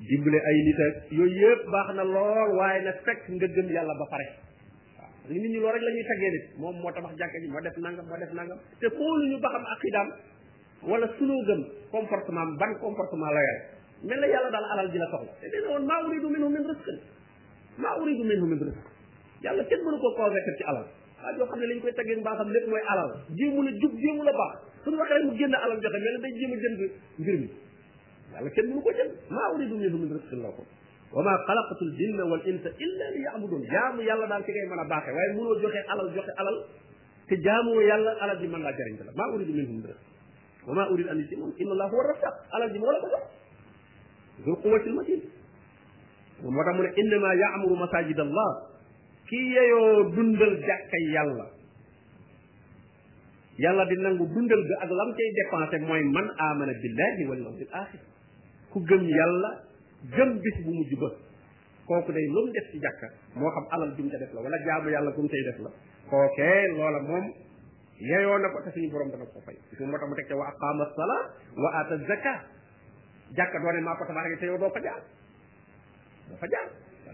dimbale 0.10 0.39
ay 0.50 0.58
nit 0.67 0.80
ak 0.88 0.96
yooyu 1.12 1.41
yëpp 1.41 1.62
baax 1.72 1.88
na 1.96 2.04
lool 2.04 2.50
waaye 2.58 2.84
na 2.84 2.91
fekk 3.06 3.20
nga 3.30 3.48
gëm 3.56 3.67
yàlla 3.76 3.93
ba 4.02 4.06
pare 4.12 4.28
waaw 4.98 5.32
nit 5.32 5.48
ñi 5.52 5.60
loolu 5.60 5.74
rek 5.76 5.84
la 5.88 5.91
ñuy 5.96 6.06
taggee 6.10 6.32
nit 6.36 6.46
moom 6.60 6.76
moo 6.84 6.91
tabax 6.91 7.13
jàkka 7.20 7.38
ji 7.41 7.48
moo 7.48 7.62
def 7.62 7.78
nangam 7.84 8.06
moo 8.08 8.20
def 8.20 8.32
nangam 8.36 8.60
te 8.80 8.86
xoolu 8.98 9.24
ñu 9.32 9.38
baxam 9.39 9.63
aqidaam 9.76 10.10
wala 10.91 11.06
sunoo 11.17 11.41
gëm 11.48 11.62
comportement 11.96 12.50
ban 12.60 12.74
comportement 12.84 13.32
la 13.32 13.39
yore 13.46 13.62
mel 14.04 14.20
na 14.20 14.28
yàlla 14.28 14.50
daal 14.52 14.67
alal 14.74 14.88
ji 14.91 14.98
la 14.98 15.08
soxla 15.15 15.34
te 15.41 15.46
nee 15.48 15.62
na 15.63 15.67
woon 15.74 15.86
maa 15.89 16.04
uridu 16.08 16.28
minhum 16.36 16.52
min 16.54 16.63
rizqin 16.70 16.98
maa 17.82 17.93
uridu 18.04 18.24
minhum 18.28 18.48
min 18.52 18.60
rizqin 18.67 18.91
yàlla 19.43 19.63
kenn 19.70 19.82
mënu 19.88 19.98
ko 20.02 20.08
convaincre 20.20 20.56
ci 20.60 20.63
alal 20.70 20.86
ak 21.17 21.34
yoo 21.38 21.47
xam 21.49 21.60
ne 21.60 21.65
lañ 21.65 21.80
koy 21.82 21.93
taggeeg 21.93 22.19
mbaaxam 22.21 22.49
lépp 22.51 22.67
mooy 22.69 22.82
alal 22.89 23.10
jéemu 23.38 23.62
la 23.62 23.71
jub 23.82 23.93
jéemu 23.99 24.23
la 24.23 24.32
baax 24.34 24.56
suñu 24.84 24.97
waxee 24.97 25.15
rek 25.17 25.25
mu 25.25 25.36
génn 25.38 25.56
alal 25.56 25.80
joxe 25.82 25.99
mel 25.99 26.17
day 26.21 26.32
jéem 26.38 26.51
a 26.53 26.58
jënd 26.63 26.77
mbir 27.17 27.34
mi 27.41 27.51
yàlla 28.34 28.49
kenn 28.56 28.65
mënu 28.69 28.82
ko 28.86 28.91
jënd 28.93 29.12
maa 29.30 29.47
uridu 29.56 29.75
minhum 29.77 30.01
min 30.01 30.13
rizqin 30.13 30.41
la 30.45 30.49
ko 30.53 30.62
wa 31.13 31.21
ma 31.23 31.34
xalaqtu 31.47 31.84
l 31.89 31.93
jinna 31.97 32.23
wal 32.32 32.41
insa 32.45 32.69
illa 32.77 33.06
li 33.15 33.21
yaabudun 33.25 33.62
jaamu 33.73 34.01
yàlla 34.06 34.25
daal 34.27 34.43
ci 34.45 34.51
ngay 34.51 34.67
mën 34.69 34.80
a 34.82 34.86
baaxee 34.91 35.13
waaye 35.15 35.30
mënoo 35.38 35.56
joxe 35.62 35.80
alal 35.89 36.10
joxe 36.13 36.32
alal 36.38 36.56
te 37.27 37.36
jaamoo 37.41 37.82
yàlla 37.82 38.12
alal 38.21 38.38
ji 38.38 38.47
mën 38.47 38.62
laa 38.62 38.77
jariñ 38.77 38.97
la 39.10 39.13
maa 39.17 39.27
uridu 39.34 39.51
minhum 39.53 39.75
min 39.82 39.86
rizqin 39.89 40.12
wa 40.67 40.73
ma 40.77 40.84
uridu 40.93 41.10
an 41.10 41.17
yusimum 41.17 41.51
inna 41.58 41.73
allah 41.73 41.88
huwa 41.91 42.01
razzaq 42.12 42.34
alal 42.53 42.69
ji 42.73 42.80
moo 42.80 42.91
la 42.93 42.99
ko 43.01 43.08
jox 43.13 43.23
dul 44.45 44.56
quwwatil 44.62 44.93
matin 44.93 45.21
moo 46.43 46.63
tax 46.65 46.73
mu 46.77 46.82
ne 46.86 46.89
innama 47.01 47.30
yaamuru 47.41 47.75
masajid 47.82 48.19
allah 48.19 48.77
ki 49.28 49.38
yeyo 49.52 49.82
dundal 50.16 50.54
jakkay 50.66 51.04
yalla 51.13 51.46
yalla 53.60 53.84
di 53.92 53.96
nangu 54.02 54.24
dundal 54.34 54.62
ga 54.72 54.76
ak 54.88 54.92
lam 54.92 55.10
cey 55.20 55.30
dépenser 55.40 55.82
moy 55.84 56.04
man 56.16 56.28
amana 56.48 56.74
billahi 56.84 57.22
wal 57.28 57.42
yawmil 57.46 57.72
akhir 57.84 58.02
ku 58.72 58.78
gem 58.88 59.04
yalla 59.04 59.50
gem 60.16 60.40
bis 60.40 60.56
bu 60.63 60.72
mujju 60.80 60.96
ba 61.04 61.10
kooku 61.88 62.12
day 62.16 62.26
lum 62.32 62.48
def 62.56 62.66
ci 62.72 62.80
jakka 62.80 63.08
mo 63.36 63.52
xam 63.52 63.66
alal 63.76 63.92
jum 64.00 64.08
ca 64.12 64.18
def 64.24 64.32
la 64.34 64.40
wala 64.42 64.58
jaamu 64.68 64.88
yalla 64.96 65.12
kum 65.12 65.26
cey 65.28 65.42
def 65.50 65.60
la 65.60 65.72
koké 66.12 66.52
lola 66.80 67.02
mom 67.12 67.26
yeyo 68.00 68.38
na 68.40 68.48
ko 68.48 68.58
te 68.63 68.70
suñu 68.76 68.90
borom 68.94 69.10
dana 69.12 69.26
ko 69.28 69.40
fay 69.46 69.58
su 69.76 69.84
moo 69.84 69.98
tax 69.98 70.08
mu 70.08 70.16
tek 70.16 70.28
ci 70.30 70.34
wa 70.40 70.46
aqama 70.54 70.86
sala 70.96 71.18
wa 71.63 71.70
ata 71.84 71.96
jakka 73.36 73.58
do 73.62 73.68
ne 73.76 73.80
ma 73.84 73.96
ko 74.00 74.04
tabaaraka 74.08 74.38
te 74.40 74.46
yow 74.48 74.58
doo 74.62 74.72
fa 74.72 74.80
jaar 74.80 75.02
doo 76.32 76.38
fa 76.40 76.48
jaar 76.48 76.70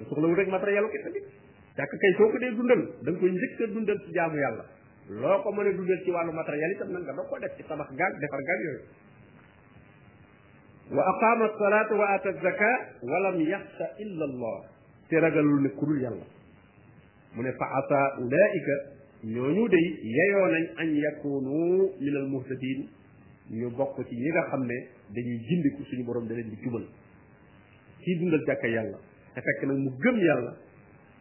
soxlawul 0.05 0.37
rek 0.37 0.47
matériel 0.51 0.85
ke 0.93 0.99
tabit 1.07 1.25
dak 1.73 1.89
kay 1.89 2.11
soko 2.17 2.37
ko 2.37 2.37
dundal 2.37 2.81
dang 3.01 3.17
koy 3.17 3.31
njëkk 3.33 3.61
a 3.61 3.65
dundal 3.73 3.97
ci 4.05 4.13
jaamu 4.13 4.37
yalla 4.37 4.63
loko 5.09 5.49
ko 5.49 5.61
dundal 5.63 5.99
ci 6.05 6.11
walu 6.11 6.31
matériel 6.31 6.71
itam 6.77 6.91
nag 6.93 7.01
nga 7.05 7.15
doo 7.17 7.37
def 7.41 7.49
ci 7.57 7.63
tabax 7.65 7.89
gaag 7.97 8.13
defar 8.21 8.41
gaag 8.49 8.61
yooyu 8.63 8.83
wa 10.93 11.01
aqama 11.11 11.45
as-salata 11.49 11.93
wa 11.97 12.05
ata 12.13 12.29
az-zaka 12.29 12.71
wa 13.11 13.17
lam 13.25 13.41
yakhsha 13.41 13.85
illa 14.05 14.23
Allah 14.29 14.57
te 15.09 15.17
ragalul 15.19 15.61
ne 15.65 15.69
kurul 15.73 15.97
yalla 16.01 16.25
mu 17.33 17.41
ne 17.41 17.51
fa 17.57 17.65
ata 17.81 18.21
ulaika 18.21 18.75
ñoñu 19.25 19.65
de 19.67 19.79
yeyo 20.05 20.45
nañ 20.53 20.65
an 20.77 20.89
yakunu 20.93 21.89
min 21.97 22.15
al-muhtadin 22.21 22.79
ñu 23.49 23.69
bokk 23.73 23.97
ci 24.05 24.13
ñi 24.15 24.29
nga 24.29 24.45
xamne 24.53 24.73
ne 25.09 25.09
dañuy 25.09 25.39
jindiku 25.49 25.81
suñu 25.89 26.03
borom 26.05 26.27
da 26.27 26.35
leen 26.35 26.49
di 26.53 26.57
jubal 26.61 26.85
ci 28.03 28.17
dundal 28.19 28.43
jakka 28.45 28.67
yalla 28.67 28.97
te 29.33 29.41
fekk 29.41 29.65
nag 29.65 29.77
mu 29.77 29.89
gëm 29.97 30.17
yalla 30.21 30.53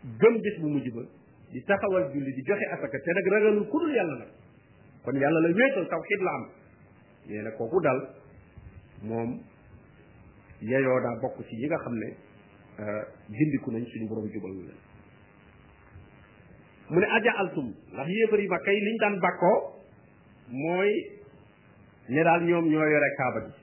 gëm 0.03 0.39
bis 0.43 0.57
bu 0.61 0.69
mujj 0.69 0.89
ba 0.95 1.03
di 1.53 1.61
taxawal 1.63 2.09
julli 2.13 2.33
di 2.35 2.43
joxe 2.43 2.67
asaka 2.75 2.99
te 3.05 3.11
nag 3.15 3.27
ragalul 3.33 3.69
ku 3.71 3.79
yàlla 3.95 4.17
nag 4.19 4.31
kon 5.05 5.15
yàlla 5.21 5.41
la 5.41 5.49
wéetal 5.55 5.89
tawxiid 5.89 6.21
la 6.23 6.31
am 6.31 6.45
nee 7.29 7.43
na 7.43 7.51
kooku 7.51 7.81
dal 7.81 8.01
moom 9.03 9.41
yeyoo 10.61 11.01
daa 11.03 11.21
bokk 11.23 11.39
ci 11.47 11.55
yi 11.57 11.67
nga 11.69 11.79
xam 11.85 11.95
ne 11.95 12.09
euh, 12.83 13.03
gindiku 13.31 13.71
nañ 13.71 13.85
suñu 13.87 14.09
borom 14.09 14.27
jubal 14.27 14.55
mu 16.91 16.99
ne 17.01 17.07
aja 17.07 17.33
altum 17.39 17.69
ndax 17.93 18.09
yéefar 18.09 18.41
yi 18.41 18.49
makka 18.49 18.73
yi 18.73 18.81
liñ 18.81 18.97
daan 19.01 19.21
bàkkoo 19.21 19.77
mooy 20.49 20.91
ne 22.09 22.23
daal 22.25 22.43
ñoom 22.43 22.67
ñoo 22.69 22.87
yore 22.93 23.09
kaaba 23.19 23.41
gi 23.47 23.55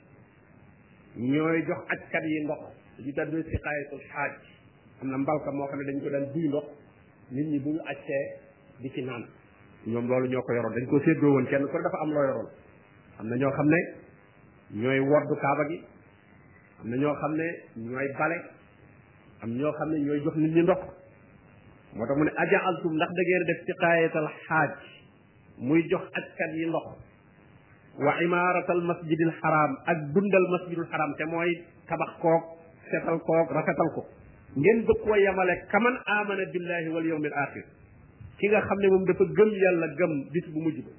ñooy 1.21 1.61
jox 1.67 1.83
ajkat 1.91 2.23
yi 2.23 2.43
ndox 2.43 2.61
li 2.97 3.09
ñu 3.09 3.13
tuddee 3.13 3.49
siqaayatul 3.51 4.03
xaaj 4.07 4.33
am 5.01 5.07
na 5.11 5.17
mbalka 5.17 5.51
moo 5.51 5.67
xam 5.67 5.79
ne 5.79 5.85
dañ 5.91 5.99
ko 6.03 6.09
daan 6.09 6.25
duy 6.33 6.47
ndox 6.47 6.65
nit 7.31 7.47
ñi 7.51 7.59
bu 7.59 7.69
ñu 7.71 7.79
accee 7.91 8.25
di 8.81 8.89
ci 8.91 9.01
naan 9.01 9.23
ñoom 9.85 10.07
loolu 10.07 10.27
ñoo 10.27 10.41
ko 10.41 10.53
yoroon 10.53 10.73
dañ 10.73 10.85
koo 10.89 10.99
seddoo 10.99 11.31
woon 11.33 11.45
kenn 11.45 11.65
ko 11.67 11.77
dafa 11.81 11.97
am 12.03 12.11
loo 12.11 12.25
yoroon 12.27 12.49
am 13.19 13.27
na 13.29 13.35
ñoo 13.35 13.51
xam 13.57 13.67
ne 13.69 13.77
ñooy 14.81 14.99
woddu 14.99 15.35
kaaba 15.41 15.63
gi 15.69 15.77
am 16.81 16.89
na 16.89 16.95
ñoo 16.97 17.15
xam 17.21 17.31
ne 17.35 17.45
ñooy 17.77 18.07
bale 18.19 18.35
am 19.43 19.49
ñoo 19.59 19.71
xam 19.71 19.89
ne 19.89 19.97
ñooy 20.03 20.19
jox 20.21 20.35
nit 20.37 20.51
ñi 20.53 20.61
ndox 20.63 20.79
moo 21.95 22.05
tax 22.05 22.17
mu 22.17 22.23
ne 22.23 22.31
aja 22.35 22.59
altum 22.67 22.93
ndax 22.95 23.09
da 23.15 23.21
ngeen 23.23 23.43
def 23.47 23.59
siqaayatal 23.65 24.27
xaaj 24.47 24.71
muy 25.59 25.87
jox 25.89 26.03
ajkat 26.11 26.51
yi 26.59 26.65
ndox 26.67 26.85
wa 27.99 28.21
imaaratal 28.21 28.81
masjidil 28.83 29.31
xaraam 29.31 29.77
ak 29.85 29.97
dundal 30.13 30.45
masjidul 30.51 30.85
xaraam 30.91 31.15
te 31.15 31.23
mooy 31.25 31.63
tabax 31.87 32.11
koog 32.19 32.43
setal 32.91 33.17
koog 33.19 33.47
rafetal 33.51 33.91
ko 33.95 34.05
ngeen 34.55 34.85
bëgg 34.85 35.01
koo 35.03 35.15
yemale 35.15 35.53
kaman 35.71 35.95
amana 36.17 36.45
billahi 36.53 36.87
wal 36.89 37.05
yawmil 37.05 37.35
axir 37.45 37.65
ki 38.39 38.47
nga 38.49 38.61
xam 38.61 38.77
ne 38.81 38.87
moom 38.87 39.05
dafa 39.05 39.23
gëm 39.37 39.49
yàlla 39.63 39.87
gëm 39.99 40.13
bis 40.33 40.45
bu 40.53 40.59
mujj 40.63 40.77
ba 40.85 40.91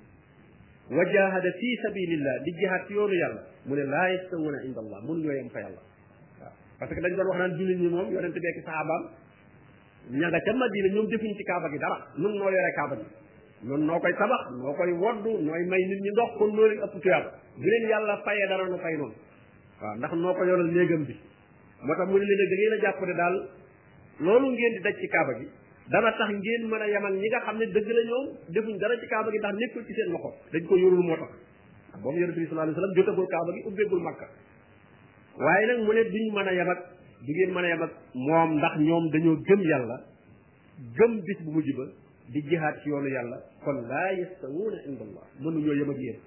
wa 0.96 1.02
jahada 1.12 1.50
fi 1.58 1.68
sabilillah 1.82 2.34
di 2.44 2.50
jihaad 2.60 2.86
ci 2.86 2.92
yoonu 2.94 3.14
yàlla 3.14 3.42
mu 3.66 3.74
ne 3.74 3.84
laa 3.84 4.08
yastawuna 4.10 4.58
inda 4.64 4.80
allah 4.80 4.98
mun 5.02 5.18
ñoo 5.22 5.32
yem 5.32 5.50
fa 5.50 5.58
yàlla 5.60 5.80
waaw 6.38 6.52
parce 6.78 6.94
que 6.94 7.00
dañ 7.00 7.14
doon 7.16 7.26
wax 7.30 7.38
naan 7.38 7.52
jullit 7.58 7.78
ñi 7.78 7.88
moom 7.88 8.08
yonente 8.12 8.40
beeki 8.40 8.62
sahabaam 8.62 9.02
ña 10.10 10.26
nga 10.28 10.40
ca 10.40 10.52
madina 10.54 10.88
ñoom 10.94 11.06
defuñ 11.10 11.32
ci 11.36 11.42
kaaba 11.44 11.68
gi 11.70 11.78
dara 11.78 11.98
nun 12.22 12.32
noo 12.38 12.50
yore 12.54 12.72
kaaba 12.76 12.94
gi 13.00 13.06
noonu 13.66 13.84
noo 13.84 13.98
koy 13.98 14.14
tabax 14.14 14.42
noo 14.62 14.72
koy 14.78 14.92
woddu 15.02 15.30
nooy 15.44 15.62
may 15.70 15.82
nit 15.90 16.00
ñi 16.04 16.10
ndox 16.10 16.30
kon 16.38 16.50
noo 16.54 16.66
leen 16.68 16.80
ëpp 16.86 17.00
tuyaab 17.02 17.24
bu 17.56 17.66
yàlla 17.92 18.14
fayee 18.24 18.46
dara 18.48 18.64
nu 18.70 18.76
fay 18.78 18.94
noonu 18.96 19.14
waaw 19.80 19.94
ndax 19.98 20.12
noo 20.22 20.34
ko 20.36 20.44
yoral 20.44 20.70
néegam 20.74 21.04
bi 21.04 21.16
moo 21.86 21.94
tax 21.94 22.06
mu 22.10 22.18
ne 22.18 22.24
leen 22.24 22.40
da 22.40 22.56
ngeen 22.56 22.72
a 22.72 22.78
jàpp 22.84 23.04
ne 23.06 23.12
daal 23.14 23.34
loolu 24.20 24.46
ngeen 24.50 24.72
di 24.76 24.80
daj 24.84 24.94
ci 25.00 25.08
kaaba 25.08 25.32
gi 25.38 25.46
dana 25.92 26.10
tax 26.12 26.28
ngeen 26.30 26.62
mën 26.70 26.80
a 26.82 26.86
yamal 26.88 27.12
ñi 27.14 27.26
nga 27.28 27.40
xam 27.46 27.56
ne 27.58 27.66
dëgg 27.66 27.88
la 27.88 28.02
ñoom 28.10 28.26
defuñ 28.54 28.74
dara 28.80 28.96
ci 29.00 29.06
kaaba 29.06 29.30
gi 29.30 29.38
ndax 29.38 29.54
nekkul 29.58 29.84
ci 29.86 29.92
seen 29.94 30.10
loxo 30.12 30.30
dañ 30.52 30.62
ko 30.68 30.74
yorul 30.76 31.02
moo 31.04 31.16
tax 31.16 31.30
boobu 32.02 32.18
yonent 32.18 32.36
bi 32.38 32.46
sallallahu 32.48 32.68
alayhi 32.68 32.80
wasallam 33.64 34.14
waaye 35.38 35.66
nag 35.66 35.78
mu 35.86 35.92
ne 35.92 36.04
duñ 36.04 36.24
mën 36.34 36.48
a 36.48 36.52
yam 36.52 36.68
ak 36.68 36.80
du 37.24 37.32
ngeen 37.32 37.56
a 37.56 37.68
yam 37.68 37.90
moom 38.14 38.56
ndax 38.58 38.76
ñoom 38.78 39.10
dañoo 39.10 39.36
gëm 39.48 39.60
yàlla 39.60 39.98
gëm 40.96 41.20
bis 41.24 41.38
bu 41.44 41.50
mujj 41.52 41.70
ba 41.76 41.84
di 42.30 42.40
jihaad 42.46 42.80
ci 42.82 42.88
yoonu 42.88 43.08
yàlla 43.08 43.36
kon 43.64 43.80
laa 43.88 44.12
yastawuuna 44.12 44.76
inda 44.86 45.02
allah 45.04 45.24
mënuñoo 45.40 45.74
yam 45.76 45.92
yéen 45.98 46.18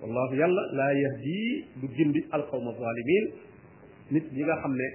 wallahu 0.00 0.34
yàlla 0.34 0.62
laa 0.72 0.92
yahdi 0.92 1.64
du 1.80 1.86
gindi 1.94 2.24
alqawma 2.30 2.70
zalimin 2.78 3.32
nit 4.10 4.24
ñi 4.32 4.42
nga 4.44 4.56
xam 4.62 4.74
ne 4.76 4.86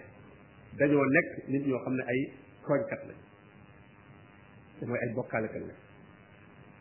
dañoo 0.78 1.06
nekk 1.16 1.28
nit 1.52 1.64
ñoo 1.68 1.80
xam 1.84 1.94
ne 1.98 2.04
ay 2.12 2.20
tooñkat 2.66 3.02
lañ 3.08 3.18
te 4.78 4.82
mooy 4.88 5.00
ay 5.04 5.12
bokkaalekat 5.16 5.64
lañ 5.70 5.78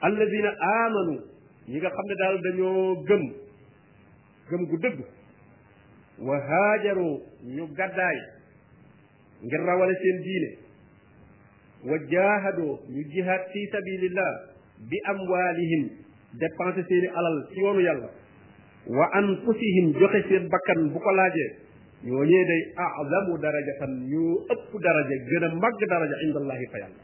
alladina 0.07 0.51
amanu 0.83 1.15
ñi 1.71 1.79
nga 1.81 1.91
xam 1.97 2.07
ne 2.09 2.15
daal 2.23 2.37
dañoo 2.43 2.97
gëm 3.09 3.23
gëm 4.49 4.63
gu 4.69 4.77
dëgg 4.85 4.99
wa 6.27 6.37
haajaru 6.49 7.09
ñu 7.57 7.65
gàddaay 7.79 8.19
ngir 9.45 9.61
rawale 9.69 9.95
seen 10.03 10.19
diine 10.25 10.51
wa 11.89 11.97
jaahadoo 12.11 12.75
ñu 12.93 13.01
jihaad 13.13 13.43
fi 13.53 13.61
sabilillah 13.73 14.33
bi 14.91 14.97
amwaalihim 15.13 15.85
dépenser 16.41 16.85
seeni 16.89 17.09
alal 17.17 17.37
ci 17.51 17.59
yoonu 17.65 17.81
yàlla 17.89 18.09
wa 18.97 19.05
anfusihim 19.21 19.87
joxe 20.01 20.21
seen 20.29 20.45
bakkan 20.53 20.81
bu 20.93 20.99
ko 21.05 21.11
laajee 21.19 21.51
ñooñee 22.03 22.45
day 22.47 22.63
azamu 22.83 23.37
darajatan 23.39 23.93
ñoo 24.11 24.35
ëpp 24.53 24.71
daraja 24.83 25.17
gën 25.31 25.45
a 25.47 25.49
màgg 25.55 25.81
daraja 25.91 26.17
inda 26.27 26.39
allahi 26.43 26.65
fa 26.75 26.79
yàlla 26.83 27.01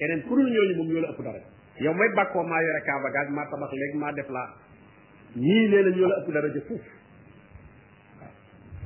keneen 0.00 0.20
ku 0.24 0.32
dul 0.36 0.48
ñooñu 0.50 0.74
moom 0.78 0.88
ñoo 0.92 1.02
la 1.04 1.10
ëpp 1.12 1.20
daraja 1.28 1.46
yow 1.84 1.94
may 1.94 2.08
bàkkoo 2.16 2.42
maa 2.48 2.60
yore 2.62 2.80
kaaba 2.88 3.08
gaag 3.14 3.28
maa 3.36 3.46
tabax 3.52 3.70
léegi 3.72 3.98
maa 4.00 4.12
def 4.16 4.28
laa 4.28 4.48
ñii 5.36 5.64
nee 5.70 5.82
na 5.84 5.90
ñoo 5.96 6.08
la 6.08 6.16
ëpp 6.20 6.28
daraja 6.32 6.60
fuuf 6.68 6.84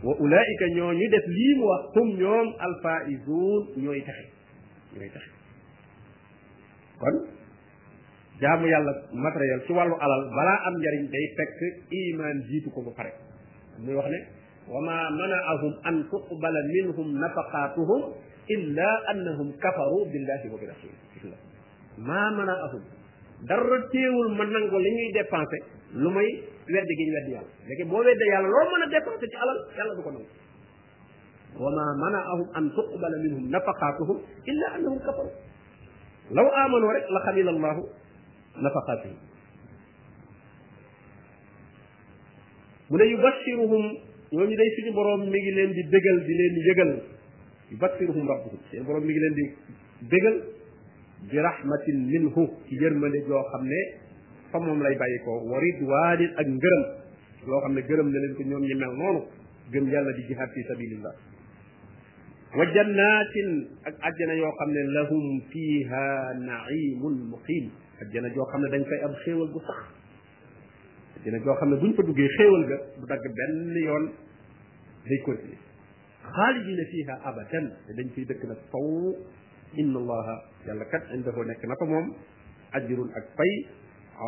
wa 0.04 0.12
ulaika 0.20 0.66
ñooñu 0.76 1.04
def 1.14 1.26
lii 1.36 1.54
mu 1.58 1.64
wax 1.70 1.82
hum 1.94 2.08
ñoom 2.20 2.46
alfaizuun 2.66 3.62
ñooy 3.82 4.00
taxe 4.02 4.26
ñooy 4.94 5.10
taxe 5.14 5.30
kon 6.98 7.16
jaamu 8.42 8.66
yàlla 8.74 8.92
matériel 9.14 9.62
ci 9.66 9.72
wàllu 9.72 9.94
alal 10.02 10.24
balaa 10.34 10.58
am 10.66 10.74
njariñ 10.82 11.04
day 11.14 11.26
fekk 11.36 11.58
iman 12.02 12.36
jiitu 12.50 12.68
ko 12.74 12.80
ba 12.90 12.90
pare 12.98 13.12
muy 13.86 13.94
wax 13.94 14.10
ne 14.10 14.42
وما 14.68 15.10
منعهم 15.10 15.74
أن 15.86 16.10
تقبل 16.10 16.52
منهم 16.78 17.24
نفقاتهم 17.24 18.12
إلا 18.50 19.10
أنهم 19.10 19.52
كفروا 19.52 20.04
بالله 20.04 20.40
وبرسوله 20.52 20.98
ما 21.98 22.30
منعهم 22.30 22.82
dara 23.44 23.76
teewul 23.92 24.30
ma 24.40 24.46
nango 24.46 24.78
li 24.78 24.90
ñuy 24.96 25.08
dépensé 25.12 25.58
lu 25.92 26.08
may 26.16 26.24
wedd 26.70 26.90
gi 26.98 27.04
ñu 27.08 27.12
wedd 27.16 27.28
yàlla 27.34 27.50
léegi 27.68 27.84
boo 27.90 28.00
weddee 28.06 28.30
yàlla 28.32 28.48
loo 28.48 28.64
mën 28.72 28.82
a 28.86 28.86
dépensé 28.94 29.26
ci 29.28 29.36
alal 29.42 30.24
وما 31.62 31.86
منعهم 32.06 32.48
أن 32.58 32.64
تقبل 32.78 33.12
منهم 33.24 33.42
نفقاتهم 33.56 34.16
إلا 34.50 34.66
أنهم 34.76 34.98
كفروا 34.98 35.34
لو 36.30 36.46
آمنوا 36.48 36.92
رك 36.92 37.06
لخليل 37.14 37.48
الله 37.48 37.76
نفقاتهم 38.66 39.16
من 42.90 43.00
يبشرهم 43.14 43.84
ñooñu 44.34 44.56
day 44.56 44.70
suñu 44.76 44.92
borom 44.92 45.20
mi 45.30 45.38
ngi 45.38 45.50
leen 45.52 45.70
di 45.72 45.82
bégal 45.90 46.18
di 46.26 46.34
leen 46.34 46.54
yëgal 46.66 46.90
yubassiruhum 47.70 48.26
rabbuhum 48.28 48.58
seen 48.70 48.82
borom 48.84 49.04
mi 49.04 49.12
ngi 49.12 49.20
leen 49.20 49.34
di 49.38 49.44
bégal 50.12 50.36
bi 51.30 51.38
rahmatin 51.38 51.98
minhu 52.10 52.42
ci 52.66 52.74
yërmande 52.80 53.18
joo 53.28 53.42
xam 53.52 53.64
ne 53.68 53.80
fa 54.50 54.58
moom 54.60 54.82
lay 54.82 54.96
bàyyi 54.98 55.18
ko 55.24 55.30
warid 55.52 55.78
waadin 55.82 56.30
ak 56.40 56.46
ngërëm 56.46 56.82
loo 57.48 57.60
xam 57.62 57.72
ne 57.74 57.80
gërëm 57.88 58.08
na 58.12 58.18
leen 58.18 58.34
ko 58.34 58.42
ñoom 58.50 58.62
ñi 58.62 58.74
mel 58.74 58.92
noonu 58.98 59.20
gëm 59.72 59.86
yàlla 59.92 60.10
di 60.12 60.22
jihaad 60.28 60.50
fi 60.54 60.60
sabilillah 60.68 61.14
wa 62.58 62.64
jannatin 62.74 63.48
ak 63.86 63.94
àjjana 64.08 64.34
yoo 64.34 64.50
xam 64.58 64.70
ne 64.74 64.82
lahum 64.96 65.24
fiha 65.50 66.04
naimun 66.42 67.16
muqim 67.30 67.70
àjjana 68.02 68.28
joo 68.34 68.46
xam 68.50 68.60
ne 68.62 68.68
dañ 68.72 68.82
fay 68.84 69.00
am 69.06 69.14
xéewal 69.24 69.48
gu 69.54 69.60
sax 69.60 69.80
àjjana 71.16 71.38
joo 71.38 71.54
xam 71.58 71.70
ne 71.70 71.76
buñ 71.78 71.92
fa 71.94 72.02
duggee 72.02 72.28
xéewal 72.36 72.62
ga 72.66 72.76
du 73.00 73.04
dagg 73.06 73.24
benn 73.38 73.74
yoon 73.78 74.06
day 75.08 75.18
continuer 75.20 75.58
xaalidina 76.34 76.84
fiha 76.92 77.14
abadan 77.30 77.64
te 77.86 77.92
dañ 77.98 78.06
fiy 78.14 78.24
dëkk 78.30 78.42
nag 78.52 78.60
faw 78.72 78.86
inna 79.82 79.98
allaha 80.00 80.34
yàlla 80.68 80.84
kat 80.92 81.04
indahu 81.16 81.44
nekk 81.50 81.62
na 81.68 81.76
fa 81.80 81.84
moom 81.92 82.06
ajrun 82.78 83.10
ak 83.18 83.24
fay 83.36 83.52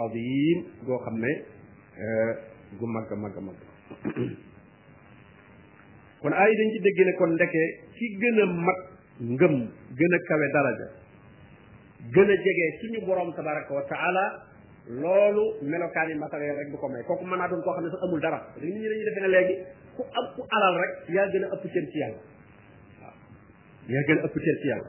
azim 0.05 0.59
goo 0.87 0.99
xam 1.07 1.17
ne 1.25 1.33
euh, 1.99 2.33
gu 2.79 2.87
mag 2.87 3.11
a 3.13 3.17
mag 3.25 3.33
a 3.37 3.41
mag 3.41 3.57
kon 6.21 6.33
aay 6.35 6.53
dañ 6.61 6.69
ci 6.75 6.79
dégg 6.87 6.99
ne 7.07 7.13
kon 7.19 7.33
ndeke 7.35 7.63
ci 7.97 8.07
gën 8.21 8.41
a 8.41 8.47
mag 8.47 8.81
ngëm 9.33 9.57
gën 9.97 10.15
a 10.15 10.19
kawe 10.29 10.47
daraja 10.53 10.89
gën 12.15 12.31
a 12.31 12.37
jege 12.45 12.65
suñu 12.81 13.07
borom 13.07 13.33
tabaraka 13.33 13.73
wa 13.73 13.83
loolu 14.87 15.45
melokaan 15.67 16.09
yi 16.11 16.15
matériel 16.15 16.57
rek 16.57 16.71
bu 16.71 16.77
ko 16.79 16.89
may 16.89 17.03
kooku 17.03 17.25
mën 17.27 17.39
naa 17.39 17.49
doon 17.49 17.63
koo 17.65 17.73
xam 17.75 17.85
ne 17.85 17.91
sax 17.91 18.01
amul 18.05 18.21
dara 18.21 18.41
léegi 18.61 18.73
nit 18.73 18.83
ñi 18.83 18.89
dañuy 18.89 19.05
defe 19.09 19.21
ne 19.23 19.29
léegi 19.29 19.55
ku 19.97 20.03
am 20.05 20.27
alal 20.55 20.75
rek 20.81 20.93
yaa 21.17 21.27
gën 21.33 21.45
a 21.45 21.49
ëpp 21.57 21.65
cër 21.75 21.85
ci 21.93 21.97
yàlla 22.03 22.21
waaw 23.01 23.15
yaa 23.95 24.03
gën 24.09 24.19
a 24.23 24.27
ëpp 24.29 24.37
cër 24.45 24.57
ci 24.63 24.69
yàlla 24.71 24.89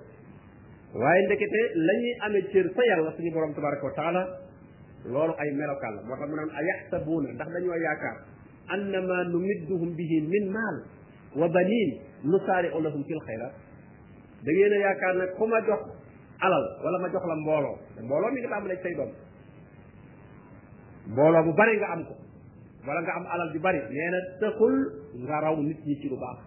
waaye 1.03 1.21
ndekete 1.25 1.61
la 1.87 1.93
ñuy 2.01 2.13
amee 2.27 2.45
cër 2.51 2.65
fa 2.75 2.81
yàlla 2.89 3.11
suñu 3.15 3.31
borom 3.33 3.53
tabaraka 3.55 3.83
wa 3.87 3.95
taala 3.99 4.23
loolu 5.11 5.33
ay 5.39 5.49
melokaan 5.59 5.95
moo 6.07 6.15
tax 6.17 6.27
mu 6.29 6.35
naan 6.35 6.51
a 6.57 6.61
yaxsabuuna 6.69 7.29
ndax 7.37 7.49
dañoo 7.55 7.77
yaakaar 7.87 8.15
annama 8.73 9.17
numidduhum 9.31 9.91
bihi 9.97 10.17
min 10.33 10.45
maal 10.55 10.77
wa 11.39 11.47
banin 11.55 11.89
nusaari'u 12.31 12.77
lahum 12.83 13.03
fil 13.07 13.21
da 14.45 14.49
ngeen 14.51 14.73
yaakaar 14.85 15.15
nag 15.19 15.29
ku 15.39 15.45
ma 15.51 15.59
jox 15.67 15.81
alal 16.45 16.65
wala 16.83 16.97
ma 17.03 17.07
jox 17.13 17.23
la 17.31 17.35
mbooloo 17.43 17.75
te 17.95 17.99
mbooloo 18.07 18.31
mi 18.33 18.39
nga 18.41 18.49
tàmbalee 18.51 18.81
say 18.83 18.93
doom 18.99 19.11
mbooloo 21.11 21.43
bu 21.45 21.51
bare 21.59 21.73
nga 21.79 21.89
am 21.95 22.01
ko 22.07 22.13
wala 22.85 22.99
nga 23.01 23.13
am 23.17 23.25
alal 23.33 23.49
ju 23.53 23.59
bari 23.59 23.79
nee 23.95 24.09
na 24.13 24.19
taxul 24.39 24.73
nga 25.23 25.35
raw 25.43 25.55
nit 25.61 25.79
ñi 25.87 25.95
ci 26.01 26.07
lu 26.11 26.17
baax 26.21 26.45